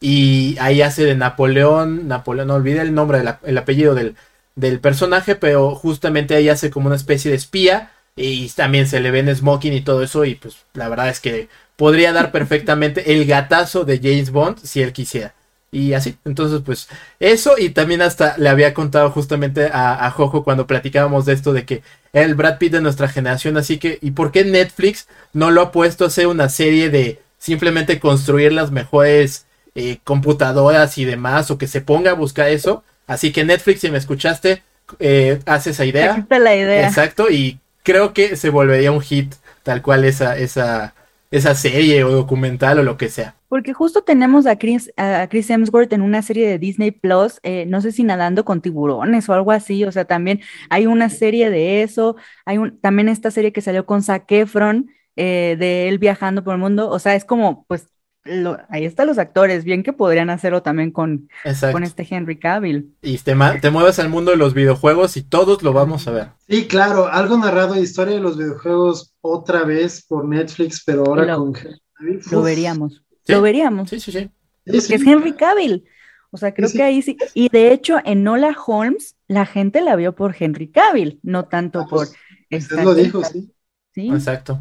[0.00, 4.14] y ahí hace de Napoleón, Napoleón, no olvidé el nombre, el apellido del,
[4.54, 9.10] del personaje, pero justamente ahí hace como una especie de espía y también se le
[9.10, 13.14] ve en smoking y todo eso y pues la verdad es que podría dar perfectamente
[13.14, 15.34] el gatazo de James Bond si él quisiera.
[15.70, 16.88] Y así, entonces pues
[17.20, 21.52] eso y también hasta le había contado justamente a, a Jojo cuando platicábamos de esto
[21.52, 21.82] de que
[22.14, 25.60] era el Brad Pitt de nuestra generación, así que ¿y por qué Netflix no lo
[25.60, 29.44] ha puesto a hacer una serie de simplemente construir las mejores
[29.74, 32.82] eh, computadoras y demás o que se ponga a buscar eso?
[33.06, 34.62] Así que Netflix, si me escuchaste,
[34.98, 36.16] eh, hace esa Aquí idea.
[36.16, 36.88] está la idea.
[36.88, 40.94] Exacto, y creo que se volvería un hit tal cual esa, esa,
[41.30, 43.36] esa serie o documental o lo que sea.
[43.48, 47.64] Porque justo tenemos a Chris, a Chris Hemsworth en una serie de Disney Plus, eh,
[47.66, 51.50] no sé si nadando con tiburones o algo así, o sea, también hay una serie
[51.50, 55.98] de eso, hay un, también esta serie que salió con Zac Efron, eh, de él
[55.98, 57.88] viajando por el mundo, o sea, es como, pues,
[58.24, 61.72] lo- ahí están los actores, bien que podrían hacerlo también con, Exacto.
[61.74, 62.94] con este Henry Cavill.
[63.02, 66.28] Y te, te mueves al mundo de los videojuegos y todos lo vamos a ver.
[66.48, 67.06] Sí, claro.
[67.08, 71.56] Algo narrado de historia de los videojuegos otra vez por Netflix, pero ahora Lo- con
[71.56, 72.20] Henry Cavill.
[72.30, 73.32] Lo veríamos, Sí.
[73.32, 73.90] lo veríamos.
[73.90, 74.30] Sí, sí, sí.
[74.66, 74.88] Sí, sí.
[74.88, 75.84] que es Henry Cavill.
[76.30, 76.78] O sea, creo Sí, sí.
[76.78, 77.16] que ahí sí.
[77.32, 81.80] Y de hecho, en Nola Holmes, la gente la vio por Henry Cavill, no tanto
[81.80, 82.12] Ah, por pues,
[82.50, 83.50] esta Usted lo dijo, sí.
[83.94, 84.08] ¿sí?
[84.10, 84.60] Exacto.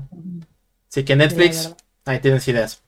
[0.89, 2.81] Así que Netflix, ahí tienes ideas.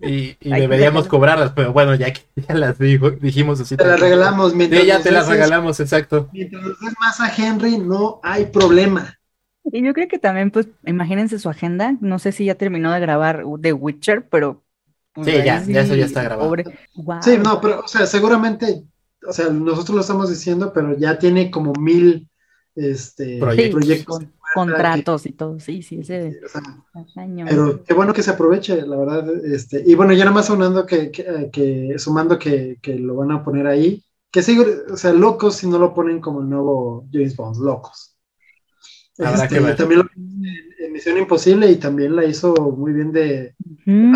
[0.00, 3.76] Y, deberíamos cobrarlas, pero bueno, ya que ya las dijo- dijimos así.
[3.76, 4.10] Te la también.
[4.12, 4.54] regalamos.
[4.54, 6.28] Mientras Sí, ya te las regalamos, exacto.
[6.32, 9.18] Mientras nos des más a Henry, no hay problema.
[9.64, 11.96] Y yo creo que también, pues, imagínense su agenda.
[12.00, 14.62] No sé si ya terminó de grabar The Witcher, pero.
[15.14, 16.48] pues, Sí, ya, ya eso ya está grabado.
[16.48, 16.64] Pobre.
[17.22, 18.82] Sí, no, pero, o sea, seguramente,
[19.26, 22.28] o sea, nosotros lo estamos diciendo, pero ya tiene como mil
[22.74, 23.80] este, Proyectos.
[23.80, 24.18] proyectos.
[24.54, 25.58] Con- contratos y todo.
[25.60, 26.62] Sí, sí, ese O sea,
[27.46, 29.44] pero qué bueno que se aproveche, la verdad.
[29.44, 33.32] Este, y bueno, ya nada más sumando que, que, que- sumando que, que lo van
[33.32, 37.06] a poner ahí, que sigo, o sea, locos si no lo ponen como el nuevo
[37.12, 38.16] James Bond, locos.
[39.18, 39.76] Habrá Este, que ver.
[39.76, 43.54] también lo en, en Misión Imposible y también la hizo muy bien de,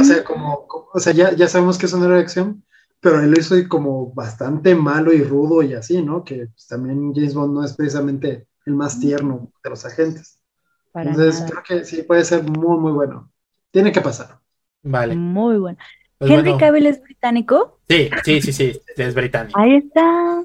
[0.01, 2.65] o sea, como, como- o sea, ya, ya sabemos que es una reacción,
[3.01, 6.25] pero él lo hizo como bastante malo y rudo y así, ¿no?
[6.25, 10.41] Que pues, también James Bond no es precisamente el más tierno de los agentes.
[10.93, 11.51] Para Entonces, nada.
[11.63, 13.33] creo que sí puede ser muy, muy bueno.
[13.73, 14.41] Tiene que pasar.
[14.83, 15.15] Vale.
[15.15, 15.79] Muy bueno.
[16.19, 17.81] Pues Henry bueno, Cavill es británico.
[17.89, 19.59] sí, sí, sí, sí, es británico.
[19.59, 20.45] Ahí está.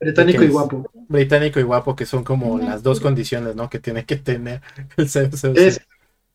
[0.00, 0.90] Británico ¿De qué y guapo.
[1.08, 2.66] Británico y guapo, que son como Ajá.
[2.66, 3.68] las dos condiciones, ¿no?
[3.70, 4.62] Que tiene que tener
[4.96, 5.80] el 007.
[5.80, 5.80] Es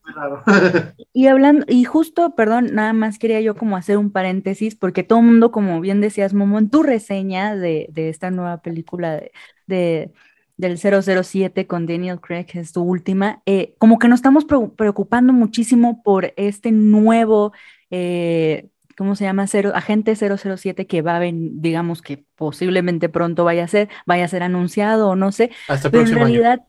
[0.04, 0.44] muy raro.
[1.12, 5.18] Y hablando, y justo, perdón, nada más quería yo como hacer un paréntesis, porque todo
[5.20, 9.32] el mundo, como bien decías, Momo, en tu reseña de, de esta nueva película de,
[9.66, 10.12] de-
[10.60, 14.74] del 007 con Daniel Craig, que es tu última, eh, como que nos estamos preo-
[14.76, 17.52] preocupando muchísimo por este nuevo,
[17.90, 19.46] eh, ¿cómo se llama?
[19.46, 24.24] Cero, agente 007 que va a venir, digamos que posiblemente pronto vaya a ser, vaya
[24.24, 26.42] a ser anunciado o no sé, Hasta el pero en próximo año.
[26.42, 26.60] realidad,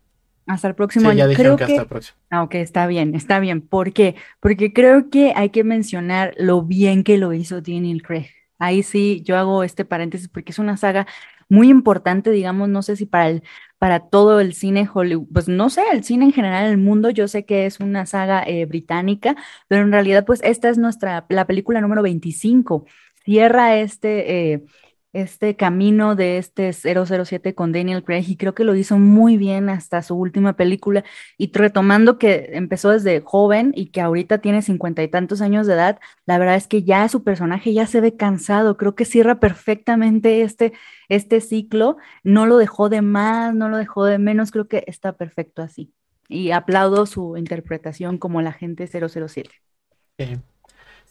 [0.48, 1.30] Hasta el próximo Sí, ya año.
[1.30, 2.18] dijeron Creo que que, hasta el próximo.
[2.30, 3.62] ah, ok, está bien, está bien.
[3.62, 4.16] ¿Por qué?
[4.40, 8.28] Porque creo que hay que mencionar lo bien que lo hizo Daniel Craig.
[8.60, 11.08] Ahí sí, yo hago este paréntesis porque es una saga
[11.50, 13.44] muy importante, digamos, no sé si para el,
[13.82, 17.10] para todo el cine Hollywood, pues no sé, el cine en general en el mundo,
[17.10, 19.36] yo sé que es una saga eh, británica,
[19.68, 22.86] pero en realidad, pues esta es nuestra, la película número 25.
[23.26, 24.64] Cierra este, eh,
[25.14, 29.70] este camino de este 007 con Daniel Craig y creo que lo hizo muy bien
[29.70, 31.04] hasta su última película
[31.38, 35.74] y retomando que empezó desde joven y que ahorita tiene cincuenta y tantos años de
[35.74, 39.40] edad, la verdad es que ya su personaje ya se ve cansado, creo que cierra
[39.40, 40.74] perfectamente este,
[41.10, 45.14] este ciclo, no lo dejó de más, no lo dejó de menos, creo que está
[45.18, 45.94] perfecto así.
[46.30, 49.50] Y aplaudo su interpretación como el agente 007.
[50.18, 50.42] Sí.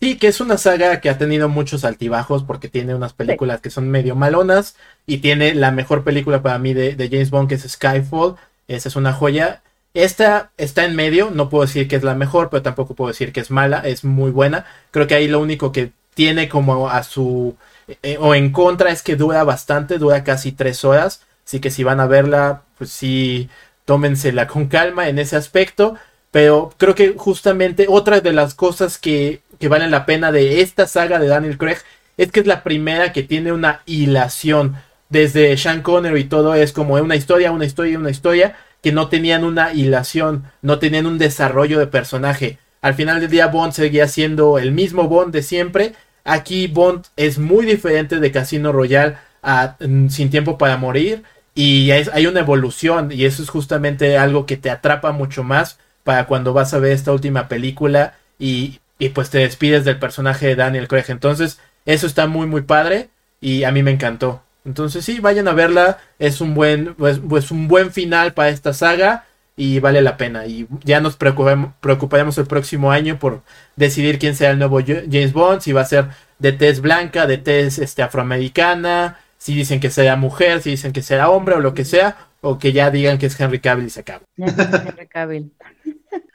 [0.01, 3.68] Sí, que es una saga que ha tenido muchos altibajos porque tiene unas películas que
[3.68, 4.76] son medio malonas
[5.07, 8.36] y tiene la mejor película para mí de, de James Bond que es Skyfall.
[8.66, 9.62] Esa es una joya.
[9.92, 13.32] Esta está en medio, no puedo decir que es la mejor, pero tampoco puedo decir
[13.32, 14.64] que es mala, es muy buena.
[14.90, 17.57] Creo que ahí lo único que tiene como a su
[18.03, 21.22] eh, o en contra es que dura bastante, dura casi tres horas.
[21.44, 23.48] Así que si van a verla, pues sí,
[23.84, 25.96] tómensela con calma en ese aspecto.
[26.30, 30.86] Pero creo que justamente otra de las cosas que, que valen la pena de esta
[30.88, 31.76] saga de Daniel Craig
[32.16, 34.76] es que es la primera que tiene una hilación.
[35.11, 39.08] Desde Sean Connery y todo es como una historia, una historia, una historia, que no
[39.08, 42.58] tenían una hilación, no tenían un desarrollo de personaje.
[42.80, 45.94] Al final del día Bond seguía siendo el mismo Bond de siempre.
[46.24, 51.22] Aquí Bond es muy diferente de Casino Royale a mm, Sin Tiempo para Morir.
[51.54, 56.26] Y hay una evolución y eso es justamente algo que te atrapa mucho más para
[56.26, 60.55] cuando vas a ver esta última película y, y pues te despides del personaje de
[60.55, 61.07] Daniel Craig.
[61.09, 63.09] Entonces, eso está muy muy padre
[63.40, 64.44] y a mí me encantó.
[64.64, 68.72] Entonces, sí, vayan a verla, es un buen pues, pues un buen final para esta
[68.72, 69.24] saga
[69.57, 73.42] y vale la pena y ya nos preocuparemos el próximo año por
[73.76, 77.38] decidir quién será el nuevo James Bond, si va a ser de tez blanca, de
[77.38, 81.74] tez este afroamericana, si dicen que será mujer, si dicen que será hombre o lo
[81.74, 84.22] que sea, o que ya digan que es Henry Cavill y se acaba.
[84.36, 85.53] Henry Cavill.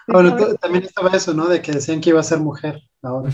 [0.08, 1.47] Bueno, t- también estaba eso, ¿no?
[1.47, 3.32] De que decían que iba a ser mujer ahora.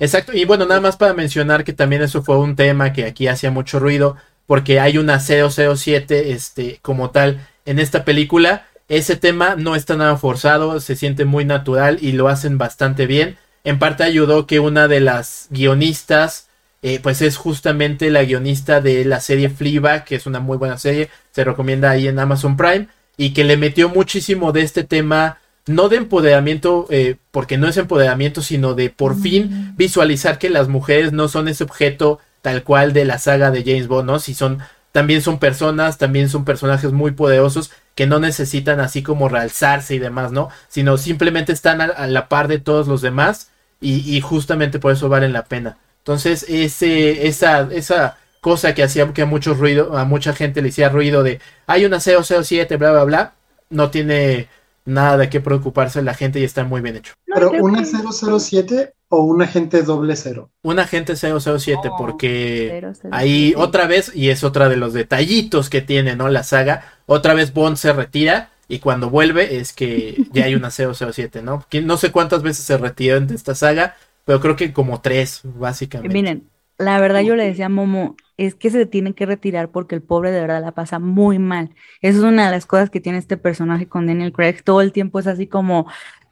[0.00, 3.26] Exacto, y bueno, nada más para mencionar que también eso fue un tema que aquí
[3.28, 4.16] hacía mucho ruido,
[4.46, 8.66] porque hay una 007, este, como tal, en esta película.
[8.88, 13.36] Ese tema no está nada forzado, se siente muy natural y lo hacen bastante bien.
[13.64, 16.48] En parte ayudó que una de las guionistas,
[16.82, 20.76] eh, pues es justamente la guionista de la serie Fleabag, que es una muy buena
[20.76, 25.38] serie, se recomienda ahí en Amazon Prime, y que le metió muchísimo de este tema,
[25.66, 30.68] no de empoderamiento, eh, porque no es empoderamiento, sino de por fin visualizar que las
[30.68, 34.18] mujeres no son ese objeto tal cual de la saga de James Bond, ¿no?
[34.18, 34.58] Si son,
[34.92, 39.98] también son personas, también son personajes muy poderosos que no necesitan así como realzarse y
[39.98, 40.50] demás, ¿no?
[40.68, 43.48] Sino simplemente están a, a la par de todos los demás
[43.80, 45.78] y, y justamente por eso valen la pena.
[45.98, 50.68] Entonces, ese, esa, esa cosa que hacía que a mucho ruido, a mucha gente le
[50.68, 53.32] hacía ruido de hay una 007, bla, bla, bla,
[53.70, 54.48] no tiene
[54.84, 57.14] nada de qué preocuparse la gente y está muy bien hecho.
[57.26, 60.50] Pero una que- 007 o un agente doble cero.
[60.62, 65.80] Un agente 007 No, porque ahí otra vez, y es otra de los detallitos que
[65.82, 66.28] tiene, ¿no?
[66.28, 70.70] La saga, otra vez Bond se retira y cuando vuelve es que ya hay una
[70.70, 71.64] 007, ¿no?
[71.68, 75.40] Que No sé cuántas veces se retiró en esta saga, pero creo que como tres,
[75.44, 76.12] básicamente.
[76.14, 76.48] Miren,
[76.84, 80.02] la verdad yo le decía a Momo, es que se tiene que retirar porque el
[80.02, 81.70] pobre de verdad la pasa muy mal.
[82.00, 84.62] Esa es una de las cosas que tiene este personaje con Daniel Craig.
[84.64, 85.86] Todo el tiempo es así como,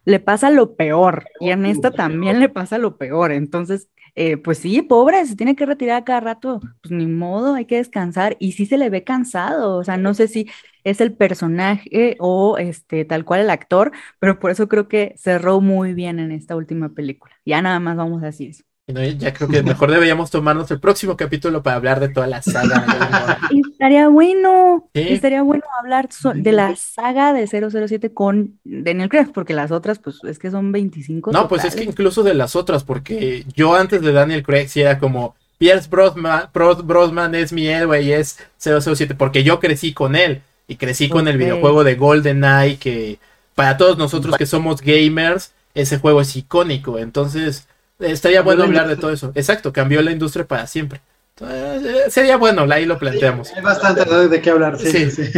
[0.04, 1.24] le pasa lo peor.
[1.40, 3.32] Y en esta también le pasa lo peor.
[3.32, 6.60] Entonces, eh, pues sí, pobre, se tiene que retirar cada rato.
[6.82, 8.36] Pues ni modo, hay que descansar.
[8.40, 9.76] Y sí se le ve cansado.
[9.76, 10.50] O sea, no sé si
[10.84, 15.60] es el personaje o este tal cual el actor, pero por eso creo que cerró
[15.60, 17.34] muy bien en esta última película.
[17.44, 18.64] Ya nada más vamos a decir eso.
[18.88, 23.38] Ya creo que mejor deberíamos tomarnos el próximo capítulo para hablar de toda la saga.
[23.72, 25.04] Estaría bueno, Sí.
[25.10, 30.00] estaría bueno hablar so- de la saga de 007 con Daniel Craig, porque las otras,
[30.00, 33.74] pues es que son 25 No, pues es que incluso de las otras, porque yo
[33.76, 38.12] antes de Daniel Craig sí era como Pierce Brosnan, Bros- Brosnan es mi héroe y
[38.12, 43.18] es 007, porque yo crecí con él y crecí con el videojuego de GoldenEye, que
[43.54, 47.68] para todos nosotros que somos gamers, ese juego es icónico, entonces
[48.02, 49.32] estaría Cambió bueno la hablar de todo eso.
[49.34, 51.00] Exacto, cambió la industria para siempre.
[51.36, 53.52] Entonces, eh, sería bueno, ahí lo planteamos.
[53.52, 55.10] Hay bastante de, de qué hablar, sí, Sí.
[55.10, 55.30] sí.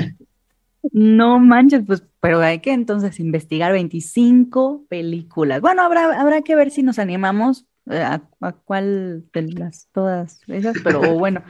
[0.93, 5.61] No manches, pues, pero hay que entonces investigar 25 películas.
[5.61, 10.41] Bueno, habrá, habrá que ver si nos animamos eh, a, a cuál de las todas
[10.47, 11.43] esas, pero bueno,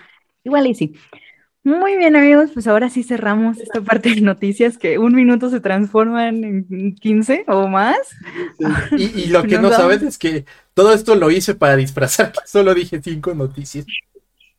[0.45, 0.95] igual y sí.
[1.65, 5.61] Muy bien, amigos, pues ahora sí cerramos esta parte de noticias que un minuto se
[5.61, 7.97] transforman en 15 o más.
[8.97, 10.45] Y, lo que no sabes es que
[10.75, 13.87] todo esto lo hice para disfrazar que solo dije cinco noticias.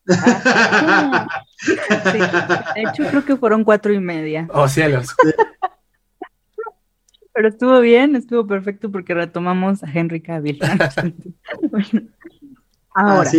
[0.08, 1.28] Ah,
[2.76, 4.48] de hecho, creo que fueron cuatro y media.
[4.54, 5.16] Oh, cielos.
[7.34, 10.60] Pero estuvo bien, estuvo perfecto porque retomamos a Henry Cavill.
[12.98, 13.30] Ah, ahora,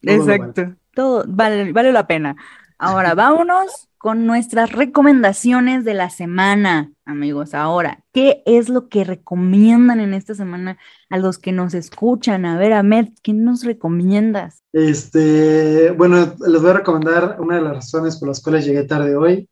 [0.00, 2.36] exacto, todo vale, vale la pena.
[2.78, 7.52] Ahora, vámonos con nuestras recomendaciones de la semana, amigos.
[7.52, 10.78] Ahora, ¿qué es lo que recomiendan en esta semana
[11.10, 12.46] a los que nos escuchan?
[12.46, 14.62] A ver, Ahmed, ¿qué nos recomiendas?
[14.72, 19.16] Este, bueno, les voy a recomendar una de las razones por las cuales llegué tarde
[19.16, 19.48] hoy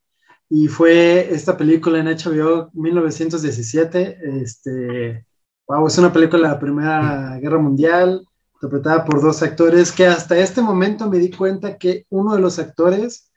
[0.48, 4.18] y fue esta película en HBO 1917.
[4.42, 5.26] Este,
[5.66, 10.38] wow, es una película de la Primera Guerra Mundial interpretada por dos actores que hasta
[10.38, 13.30] este momento me di cuenta que uno de los actores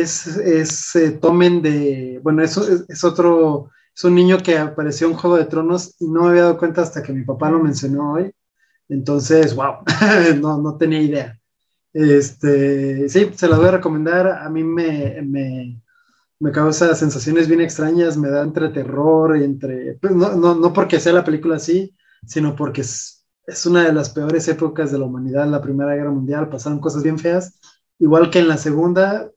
[0.00, 5.14] es, es eh, Tomen de, bueno, eso es, otro, es un niño que apareció en
[5.14, 8.14] Juego de Tronos y no me había dado cuenta hasta que mi papá lo mencionó
[8.14, 8.32] hoy.
[8.88, 9.76] Entonces, wow,
[10.40, 11.38] no, no tenía idea.
[11.92, 14.26] Este, sí, se las voy a recomendar.
[14.28, 15.82] A mí me, me,
[16.38, 21.00] me causa sensaciones bien extrañas, me da entre terror entre, pues, no, no, no porque
[21.00, 21.94] sea la película así,
[22.26, 26.10] sino porque es, es una de las peores épocas de la humanidad, la Primera Guerra
[26.10, 27.60] Mundial, pasaron cosas bien feas,
[27.98, 29.30] igual que en la Segunda,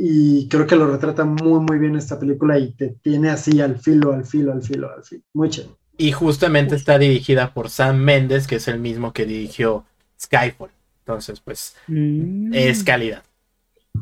[0.00, 3.80] y creo que lo retrata muy, muy bien esta película y te tiene así al
[3.80, 5.22] filo, al filo, al filo, al filo.
[5.34, 5.74] Muy chévere.
[5.96, 9.84] Y justamente está dirigida por Sam Mendes, que es el mismo que dirigió
[10.20, 10.70] Skyfall.
[11.00, 12.54] Entonces, pues, mm.
[12.54, 13.24] es calidad.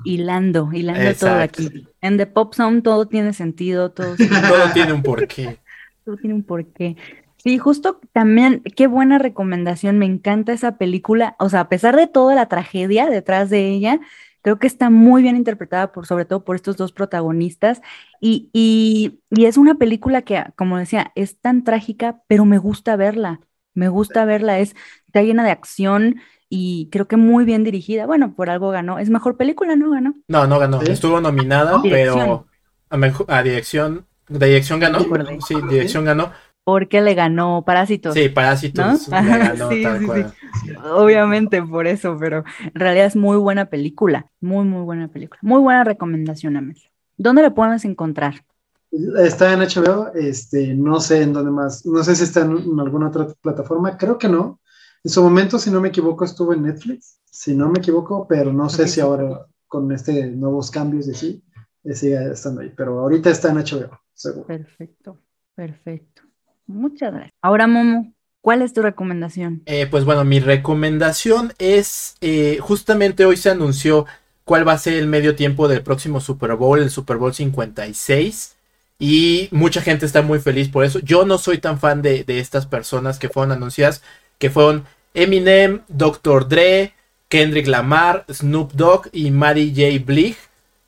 [0.04, 1.86] Hilando, hilando todo aquí.
[2.02, 4.16] En The Pop Sound todo tiene sentido, todo,
[4.48, 5.58] todo tiene un porqué.
[6.04, 6.96] Todo tiene un porqué.
[7.38, 12.06] Sí, justo también, qué buena recomendación, me encanta esa película, o sea, a pesar de
[12.06, 13.98] toda la tragedia detrás de ella,
[14.46, 17.82] creo que está muy bien interpretada por, sobre todo por estos dos protagonistas,
[18.20, 22.94] y, y, y es una película que, como decía, es tan trágica, pero me gusta
[22.94, 23.40] verla,
[23.74, 28.06] me gusta verla, es, está llena de acción, y creo que muy bien dirigida.
[28.06, 29.00] Bueno, por algo ganó.
[29.00, 30.14] Es mejor película, ¿no ganó?
[30.28, 30.80] No, no ganó.
[30.80, 32.46] Estuvo nominada, pero
[32.88, 35.00] a, mejor, a dirección, de dirección ganó.
[35.44, 36.30] Sí, dirección ganó,
[36.66, 38.12] porque le ganó Parásitos.
[38.12, 43.66] Sí, Parásitos le ganó, sí, sí, Obviamente por eso, pero en realidad es muy buena
[43.66, 45.38] película, muy, muy buena película.
[45.42, 46.76] Muy buena recomendación, Amel.
[47.16, 48.44] ¿Dónde la podemos encontrar?
[48.90, 53.10] Está en HBO, este, no sé en dónde más, no sé si está en, alguna
[53.10, 54.58] otra plataforma, creo que no.
[55.04, 58.52] En su momento, si no me equivoco, estuvo en Netflix, si no me equivoco, pero
[58.52, 61.44] no sé si ahora con este nuevos cambios de sí,
[61.84, 64.48] eh, sigue estando ahí, pero ahorita está en HBO, seguro.
[64.48, 65.20] Perfecto,
[65.54, 66.25] perfecto.
[66.66, 67.32] Muchas gracias.
[67.42, 69.62] Ahora, Momo, ¿cuál es tu recomendación?
[69.66, 74.06] Eh, pues bueno, mi recomendación es, eh, justamente hoy se anunció
[74.44, 78.56] cuál va a ser el medio tiempo del próximo Super Bowl, el Super Bowl 56.
[78.98, 81.00] Y mucha gente está muy feliz por eso.
[81.00, 84.02] Yo no soy tan fan de, estas personas que fueron anunciadas,
[84.38, 86.48] que fueron Eminem, Dr.
[86.48, 86.94] Dre,
[87.28, 90.04] Kendrick Lamar, Snoop Dogg y Mary J.
[90.04, 90.38] Blige,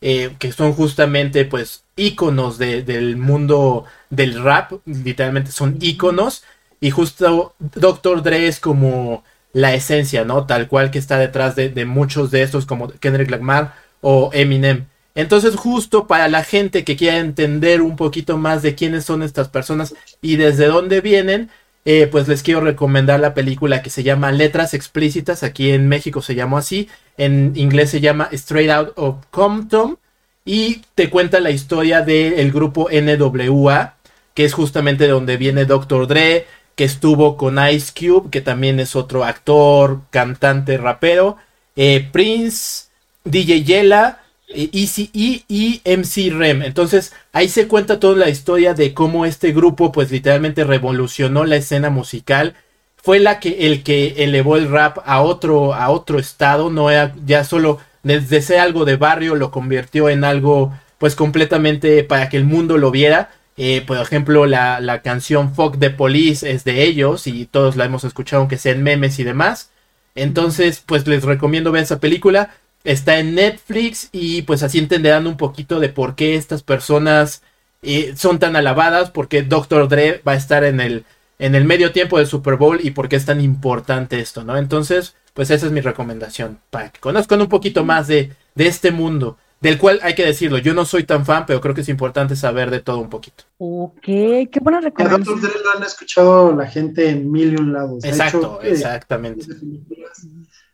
[0.00, 6.44] eh, que son justamente pues íconos del mundo del rap, literalmente son íconos.
[6.80, 8.22] Y justo Dr.
[8.22, 10.46] Dre es como la esencia, ¿no?
[10.46, 14.86] Tal cual que está detrás de, muchos de estos, como Kendrick Lamar o Eminem.
[15.14, 19.48] Entonces, justo para la gente que quiera entender un poquito más de quiénes son estas
[19.48, 21.50] personas y desde dónde vienen,
[21.84, 25.42] eh, pues les quiero recomendar la película que se llama Letras Explícitas.
[25.42, 26.88] Aquí en México se llamó así.
[27.16, 29.98] En inglés se llama Straight Out of Compton.
[30.44, 33.96] Y te cuenta la historia del grupo NWA,
[34.38, 36.06] que es justamente de donde viene Dr.
[36.06, 41.38] Dre, que estuvo con Ice Cube, que también es otro actor, cantante, rapero,
[41.74, 42.84] eh, Prince,
[43.24, 46.62] DJ Yella, eh, Easy E y MC Rem.
[46.62, 51.56] Entonces ahí se cuenta toda la historia de cómo este grupo pues literalmente revolucionó la
[51.56, 52.54] escena musical.
[52.94, 57.12] Fue la que el que elevó el rap a otro a otro estado, no era
[57.26, 62.36] ya solo desde ser algo de barrio lo convirtió en algo pues completamente para que
[62.36, 63.30] el mundo lo viera.
[63.60, 67.86] Eh, por ejemplo, la, la, canción Fuck the Police es de ellos y todos la
[67.86, 69.70] hemos escuchado aunque sean memes y demás.
[70.14, 72.54] Entonces, pues les recomiendo ver esa película.
[72.84, 77.42] Está en Netflix y pues así entenderán un poquito de por qué estas personas
[77.82, 79.88] eh, son tan alabadas, porque Dr.
[79.88, 81.04] Dre va a estar en el,
[81.40, 84.56] en el medio tiempo del Super Bowl y por qué es tan importante esto, ¿no?
[84.56, 88.92] Entonces, pues esa es mi recomendación, para que conozcan un poquito más de, de este
[88.92, 91.88] mundo del cual hay que decirlo, yo no soy tan fan, pero creo que es
[91.88, 93.44] importante saber de todo un poquito.
[93.58, 95.40] Ok, qué buena recomendación.
[95.40, 98.04] lo han escuchado la gente en mil y un lados.
[98.04, 99.46] Exacto, eh, exactamente.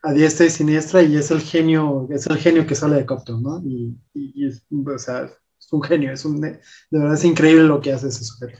[0.02, 3.42] a diestra y siniestra y es el genio, es el genio que sale de Copton,
[3.42, 3.62] ¿no?
[3.64, 6.60] Y, es, o sea, es un genio, es un, de
[6.90, 8.58] verdad es increíble lo que hace ese sujeto.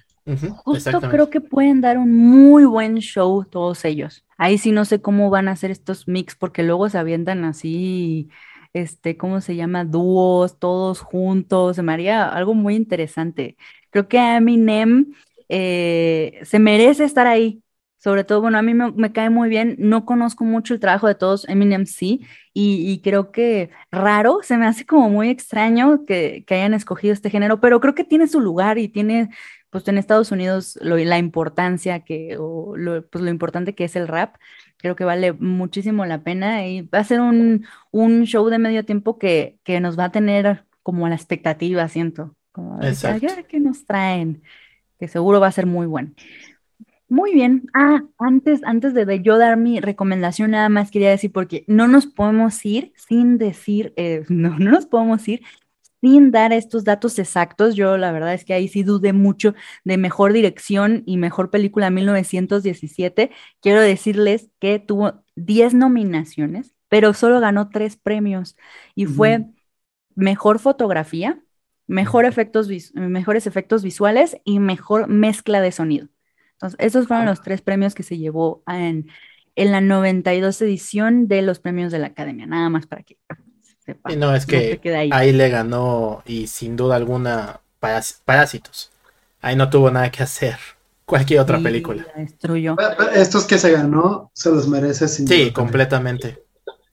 [0.65, 4.25] Justo creo que pueden dar un muy buen show todos ellos.
[4.39, 8.31] Ahí sí no sé cómo van a hacer estos mix porque luego se avientan así,
[8.75, 9.85] este, ¿cómo se llama?
[9.85, 11.77] Dúos, todos juntos.
[11.77, 13.57] Se me haría algo muy interesante.
[13.91, 15.15] Creo que Eminem
[15.49, 17.63] eh, se merece estar ahí.
[17.99, 21.15] Sobre todo, bueno, a mí me, cae muy bien, no conozco mucho el trabajo de
[21.15, 22.21] todos, Eminem sí,
[22.53, 27.61] y, creo que raro, se me hace como muy extraño que, hayan escogido este género,
[27.61, 29.31] pero creo que tiene su lugar y tiene
[29.71, 34.07] pues en Estados Unidos la importancia que, o lo, pues lo importante que es el
[34.07, 34.37] rap,
[34.85, 38.85] creo que vale muchísimo la pena y va a ser un, un show de medio
[38.85, 43.87] tiempo que, que, nos va a tener como la expectativa, siento, como a que nos
[43.87, 44.43] traen,
[44.99, 46.13] que seguro va a ser muy bueno.
[47.09, 47.63] Muy bien.
[47.73, 52.05] Ah, antes, antes de yo dar mi recomendación, nada más quería decir, porque no nos
[52.05, 55.41] podemos ir sin decir, eh, no, no nos podemos ir
[56.05, 59.97] sin dar estos datos exactos, yo la verdad es que ahí sí dudé mucho de
[59.97, 63.31] mejor dirección y mejor película 1917.
[63.63, 68.55] Quiero decirles que tuvo 10 nominaciones, pero solo ganó 3 premios
[68.95, 69.47] y fue
[70.15, 71.41] mejor fotografía,
[71.87, 76.09] mejor efectos, mejores efectos visuales y mejor mezcla de sonido.
[76.53, 79.09] Entonces, esos fueron los tres premios que se llevó en,
[79.55, 83.17] en la 92 edición de los premios de la Academia, nada más para que
[84.17, 84.81] no, es que
[85.13, 85.33] ahí.
[85.33, 87.61] le ganó y sin duda alguna
[88.25, 88.91] Parásitos.
[89.43, 90.57] Ahí no tuvo nada que hacer.
[91.05, 92.07] Cualquier otra película.
[92.17, 92.77] Destruyó.
[93.15, 96.43] Estos que se ganó se los merece sin Sí, completamente.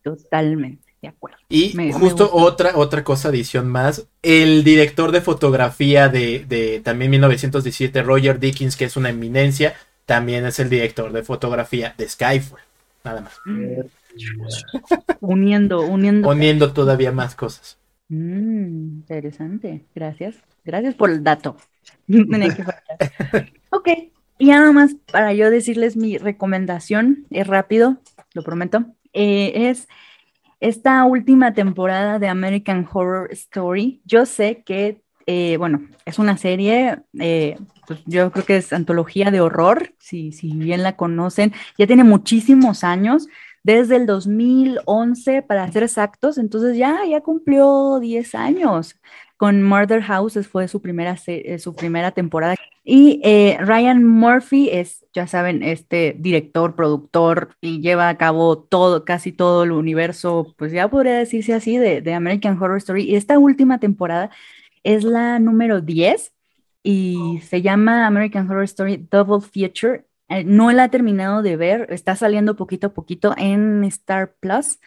[0.04, 1.38] Totalmente, de acuerdo.
[1.48, 4.06] Y justo otra, otra cosa, adición más.
[4.22, 9.76] El director de fotografía de, de también 1917, Roger Dickens, que es una eminencia,
[10.06, 12.60] también es el director de fotografía de Skyfall.
[13.06, 13.34] Nada más.
[13.46, 13.82] Mm
[15.22, 16.30] uniendo, uniendo.
[16.30, 17.78] Uniendo todavía más cosas.
[18.10, 20.36] Mm, interesante, gracias.
[20.66, 21.58] Gracias por el dato.
[23.70, 23.90] ok,
[24.38, 27.98] y nada más para yo decirles mi recomendación, es rápido,
[28.34, 29.88] lo prometo, eh, es
[30.60, 34.02] esta última temporada de American Horror Story.
[34.06, 37.58] Yo sé que, eh, bueno, es una serie, eh,
[37.88, 42.04] pues yo creo que es antología de horror, si, si bien la conocen, ya tiene
[42.04, 43.28] muchísimos años
[43.64, 48.96] desde el 2011, para ser exactos, entonces ya, ya cumplió 10 años.
[49.38, 52.56] Con Murder House fue su primera, eh, su primera temporada.
[52.84, 59.06] Y eh, Ryan Murphy es, ya saben, este director, productor y lleva a cabo todo,
[59.06, 63.04] casi todo el universo, pues ya podría decirse así, de, de American Horror Story.
[63.04, 64.32] Y esta última temporada
[64.84, 66.34] es la número 10
[66.84, 71.88] y se llama American Horror Story Double Feature eh, no la he terminado de ver,
[71.90, 74.80] está saliendo poquito a poquito en Star Plus.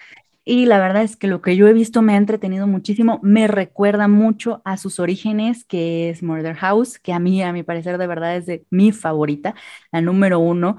[0.46, 3.20] Y la verdad es que lo que yo he visto me ha entretenido muchísimo.
[3.22, 7.62] Me recuerda mucho a sus orígenes, que es Murder House, que a mí, a mi
[7.62, 9.54] parecer, de verdad es de mi favorita,
[9.92, 10.76] la número uno.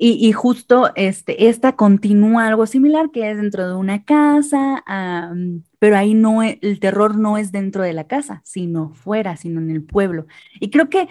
[0.00, 4.84] Y, justo este, esta continúa algo similar, que es dentro de una casa,
[5.80, 9.60] pero ahí no, e, el terror no es dentro de la casa, sino fuera, sino
[9.60, 10.26] en el pueblo.
[10.60, 11.08] Y creo que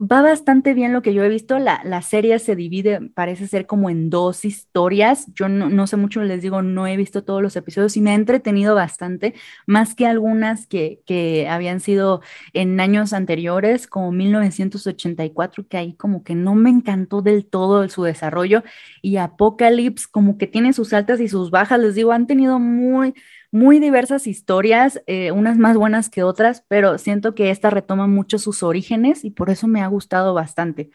[0.00, 1.58] va bastante bien lo que yo he visto.
[1.58, 5.26] La, la, serie se divide, parece ser como en dos historias.
[5.34, 8.14] Yo no, sé mucho, les digo, no he visto todos los episodios y me ha
[8.14, 9.34] entretenido bastante,
[9.66, 12.22] más que algunas que, que habían sido
[12.54, 18.04] en años anteriores, como 1984, que ahí como que no me encantó del todo su
[18.04, 18.64] desarrollo.
[19.02, 23.14] Y Apocalypse como que tiene sus altas y sus bajas, les digo, han tenido muy
[23.52, 28.38] muy diversas historias, eh, unas más buenas que otras, pero siento que esta retoma mucho
[28.38, 30.90] sus orígenes y por eso me ha gustado bastante.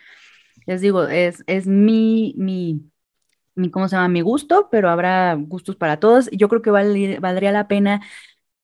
[0.65, 2.81] Les digo, es, es mi, mi,
[3.55, 4.09] mi, ¿cómo se llama?
[4.09, 6.29] Mi gusto, pero habrá gustos para todos.
[6.31, 8.01] Yo creo que valdría la pena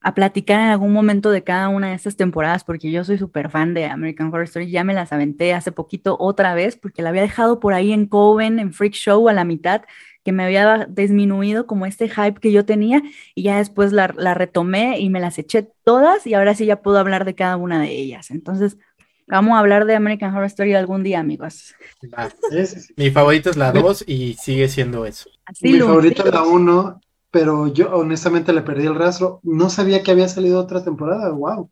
[0.02, 3.52] a platicar en algún momento de cada una de estas temporadas, porque yo soy súper
[3.52, 7.10] fan de American Horror Story, ya me las aventé hace poquito otra vez, porque la
[7.10, 9.84] había dejado por ahí en Coven, en Freak Show a la mitad,
[10.24, 13.02] que me había disminuido como este hype que yo tenía
[13.36, 16.98] y ya después la, retomé y me las eché todas y ahora sí ya puedo
[16.98, 18.32] hablar de cada una de ellas.
[18.32, 18.78] Entonces,
[19.28, 21.74] vamos a hablar de American Horror Story algún día, amigos.
[22.98, 25.30] Mi favorita es la 2 y sigue siendo eso.
[25.62, 27.02] Mi favorita es la 1,
[27.32, 29.40] pero yo honestamente le perdí el rastro.
[29.44, 31.32] No sabía que había salido otra temporada.
[31.32, 31.72] ¡Wow!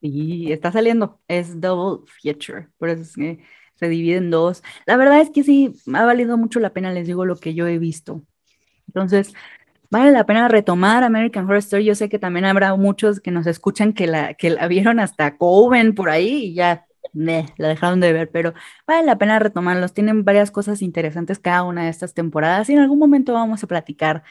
[0.00, 1.20] Y está saliendo.
[1.26, 2.68] Es Double Feature.
[2.78, 3.40] Por eso es que
[3.76, 4.62] se divide en dos.
[4.86, 7.66] La verdad es que sí, ha valido mucho la pena, les digo lo que yo
[7.66, 8.22] he visto.
[8.88, 9.32] Entonces,
[9.90, 11.84] vale la pena retomar American Horror Story.
[11.84, 15.36] Yo sé que también habrá muchos que nos escuchan que la, que la vieron hasta
[15.36, 18.52] Coven por ahí y ya meh, la dejaron de ver, pero
[18.86, 19.92] vale la pena retomarlos.
[19.92, 23.66] Tienen varias cosas interesantes cada una de estas temporadas y en algún momento vamos a
[23.66, 24.22] platicar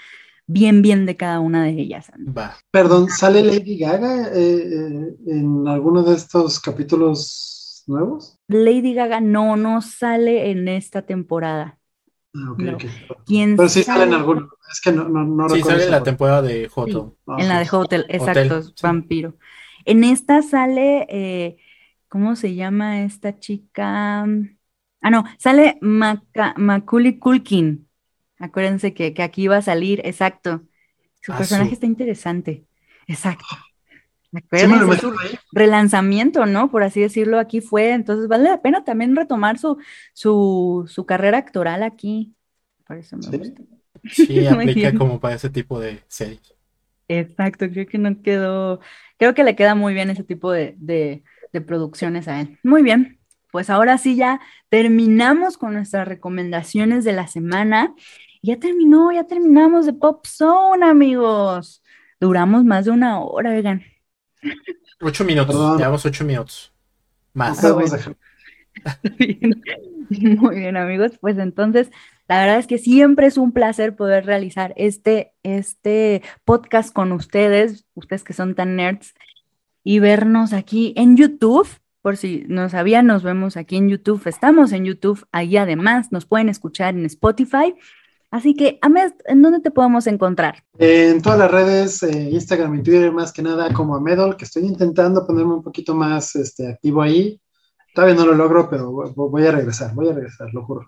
[0.47, 2.11] bien, bien de cada una de ellas.
[2.15, 2.57] Va.
[2.71, 7.54] Perdón, ¿sale Lady Gaga eh, eh, en alguno de estos capítulos
[7.87, 8.39] nuevos?
[8.47, 11.79] Lady Gaga no, no sale en esta temporada.
[12.35, 12.75] Ah, ok, No.
[12.75, 12.85] ok.
[13.25, 14.13] ¿Quién Pero sí sale en sabe?
[14.13, 14.49] alguno.
[14.71, 17.17] Es que no, no, no Sí, recuerdo sale en la temporada de Joto.
[17.25, 17.41] parte.
[17.41, 17.69] En la Ah, de.
[17.71, 18.87] Hotel, exacto, sí.
[18.87, 19.37] vampiro.
[19.85, 21.57] En esta sale, eh,
[22.07, 24.21] ¿cómo se llama esta chica?
[25.01, 27.89] Ah, no, sale Maca- Macaulay Culkin.
[28.39, 30.63] Acuérdense que, que aquí iba a salir, exacto.
[31.21, 32.67] Su Ah, personaje está interesante.
[33.07, 33.45] Exacto.
[34.53, 35.13] Sí me lo su
[35.51, 36.71] relanzamiento, ¿no?
[36.71, 37.91] Por así decirlo, aquí fue.
[37.91, 39.77] Entonces vale la pena también retomar su,
[40.13, 42.35] su, su carrera actoral aquí.
[42.87, 43.37] Por eso me Sí.
[43.37, 43.63] gusta.
[44.11, 46.53] Sí, aplica como para ese tipo de series.
[47.07, 48.79] Exacto, creo que no quedó,
[49.17, 51.23] creo que le queda muy bien ese tipo de, de,
[51.53, 52.57] de producciones a él.
[52.63, 53.19] Muy bien,
[53.51, 57.93] pues ahora sí ya terminamos con nuestras recomendaciones de la semana.
[58.41, 61.83] Ya terminó, ya terminamos de Pop Zone, amigos.
[62.19, 63.83] Duramos más de una hora, oigan.
[65.01, 65.77] Ocho minutos, Perdón.
[65.77, 66.73] llevamos ocho minutos.
[67.33, 67.63] Más.
[67.63, 67.75] Ah.
[69.17, 69.61] Bien.
[70.39, 71.13] Muy bien, amigos.
[71.19, 71.89] Pues entonces,
[72.27, 77.85] la verdad es que siempre es un placer poder realizar este, este podcast con ustedes,
[77.95, 79.13] ustedes que son tan nerds,
[79.83, 81.67] y vernos aquí en YouTube.
[82.01, 84.27] Por si no sabían, nos vemos aquí en YouTube.
[84.27, 85.25] Estamos en YouTube.
[85.31, 87.75] Ahí además nos pueden escuchar en Spotify.
[88.35, 90.61] Así que, Ahmed, ¿en dónde te podemos encontrar?
[90.77, 94.43] En todas las redes, eh, Instagram y Twitter, más que nada como a Medol, que
[94.43, 97.39] estoy intentando ponerme un poquito más este, activo ahí.
[97.93, 100.85] Todavía no lo logro, pero voy- a regresar, voy a regresar, lo juro.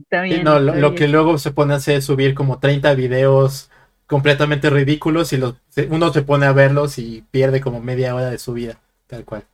[0.00, 0.94] Está Sí, bien, no, lo, está lo bien.
[0.98, 3.70] que luego se pone a hacer es subir como 30 videos
[4.08, 8.28] completamente ridículos y los, se- uno se pone a verlos y pierde como media hora
[8.30, 9.44] de su vida, tal cual.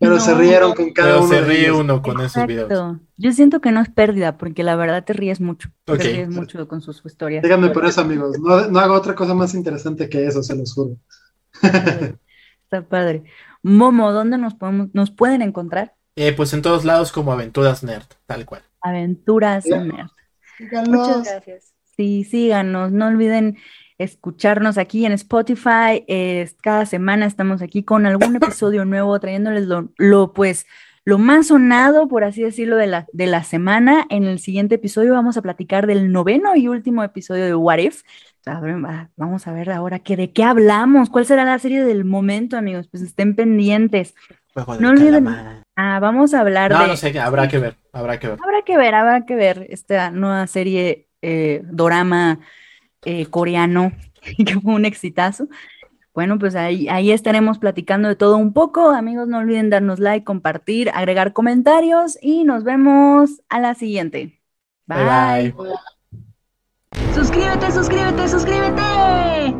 [0.00, 1.80] Pero se rieron con cada Pero uno se de ríe ellos.
[1.80, 2.96] uno con esos videos.
[3.16, 5.68] Yo siento que no es pérdida, porque la verdad te ríes mucho.
[5.86, 5.98] Ok.
[5.98, 7.42] Te ríes mucho con sus historias.
[7.42, 8.38] Díganme por eso, amigos.
[8.38, 10.96] No, no hago otra cosa más interesante que eso, se los juro.
[12.64, 13.24] Está padre.
[13.62, 15.94] Momo, ¿dónde nos podemos, nos pueden encontrar?
[16.16, 18.62] Eh, pues en todos lados como Aventuras Nerd, tal cual.
[18.80, 19.66] Aventuras.
[19.66, 20.08] Nerd.
[20.56, 20.88] Síganos.
[20.88, 21.74] Muchas gracias.
[21.96, 23.56] Sí, síganos, no olviden
[23.98, 26.04] escucharnos aquí en Spotify.
[26.08, 30.66] eh, cada semana estamos aquí con algún episodio nuevo, trayéndoles lo, lo, pues
[31.04, 34.06] lo más sonado, por así decirlo, de la, de la semana.
[34.10, 38.02] En el siguiente episodio vamos a platicar del noveno y último episodio de What If.
[39.16, 42.88] Vamos a ver ahora que de qué hablamos, cuál será la serie del momento, amigos.
[42.88, 44.14] Pues estén pendientes.
[44.54, 45.62] Del No olviden-.
[45.76, 46.86] Ah, vamos a hablar No, de.
[46.88, 48.38] no sé, habrá que ver, habrá que ver.
[48.42, 52.40] Habrá que ver, habrá que ver esta nueva serie eh, dorama
[53.06, 53.92] eh, coreano
[54.44, 55.48] que fue un exitazo.
[56.12, 58.90] Bueno, pues ahí, ahí estaremos platicando de todo un poco.
[58.90, 64.40] Amigos, no olviden darnos like, compartir, agregar comentarios y nos vemos a la siguiente.
[64.86, 65.54] Bye bye.
[67.14, 69.54] Suscríbete, suscríbete, suscríbete.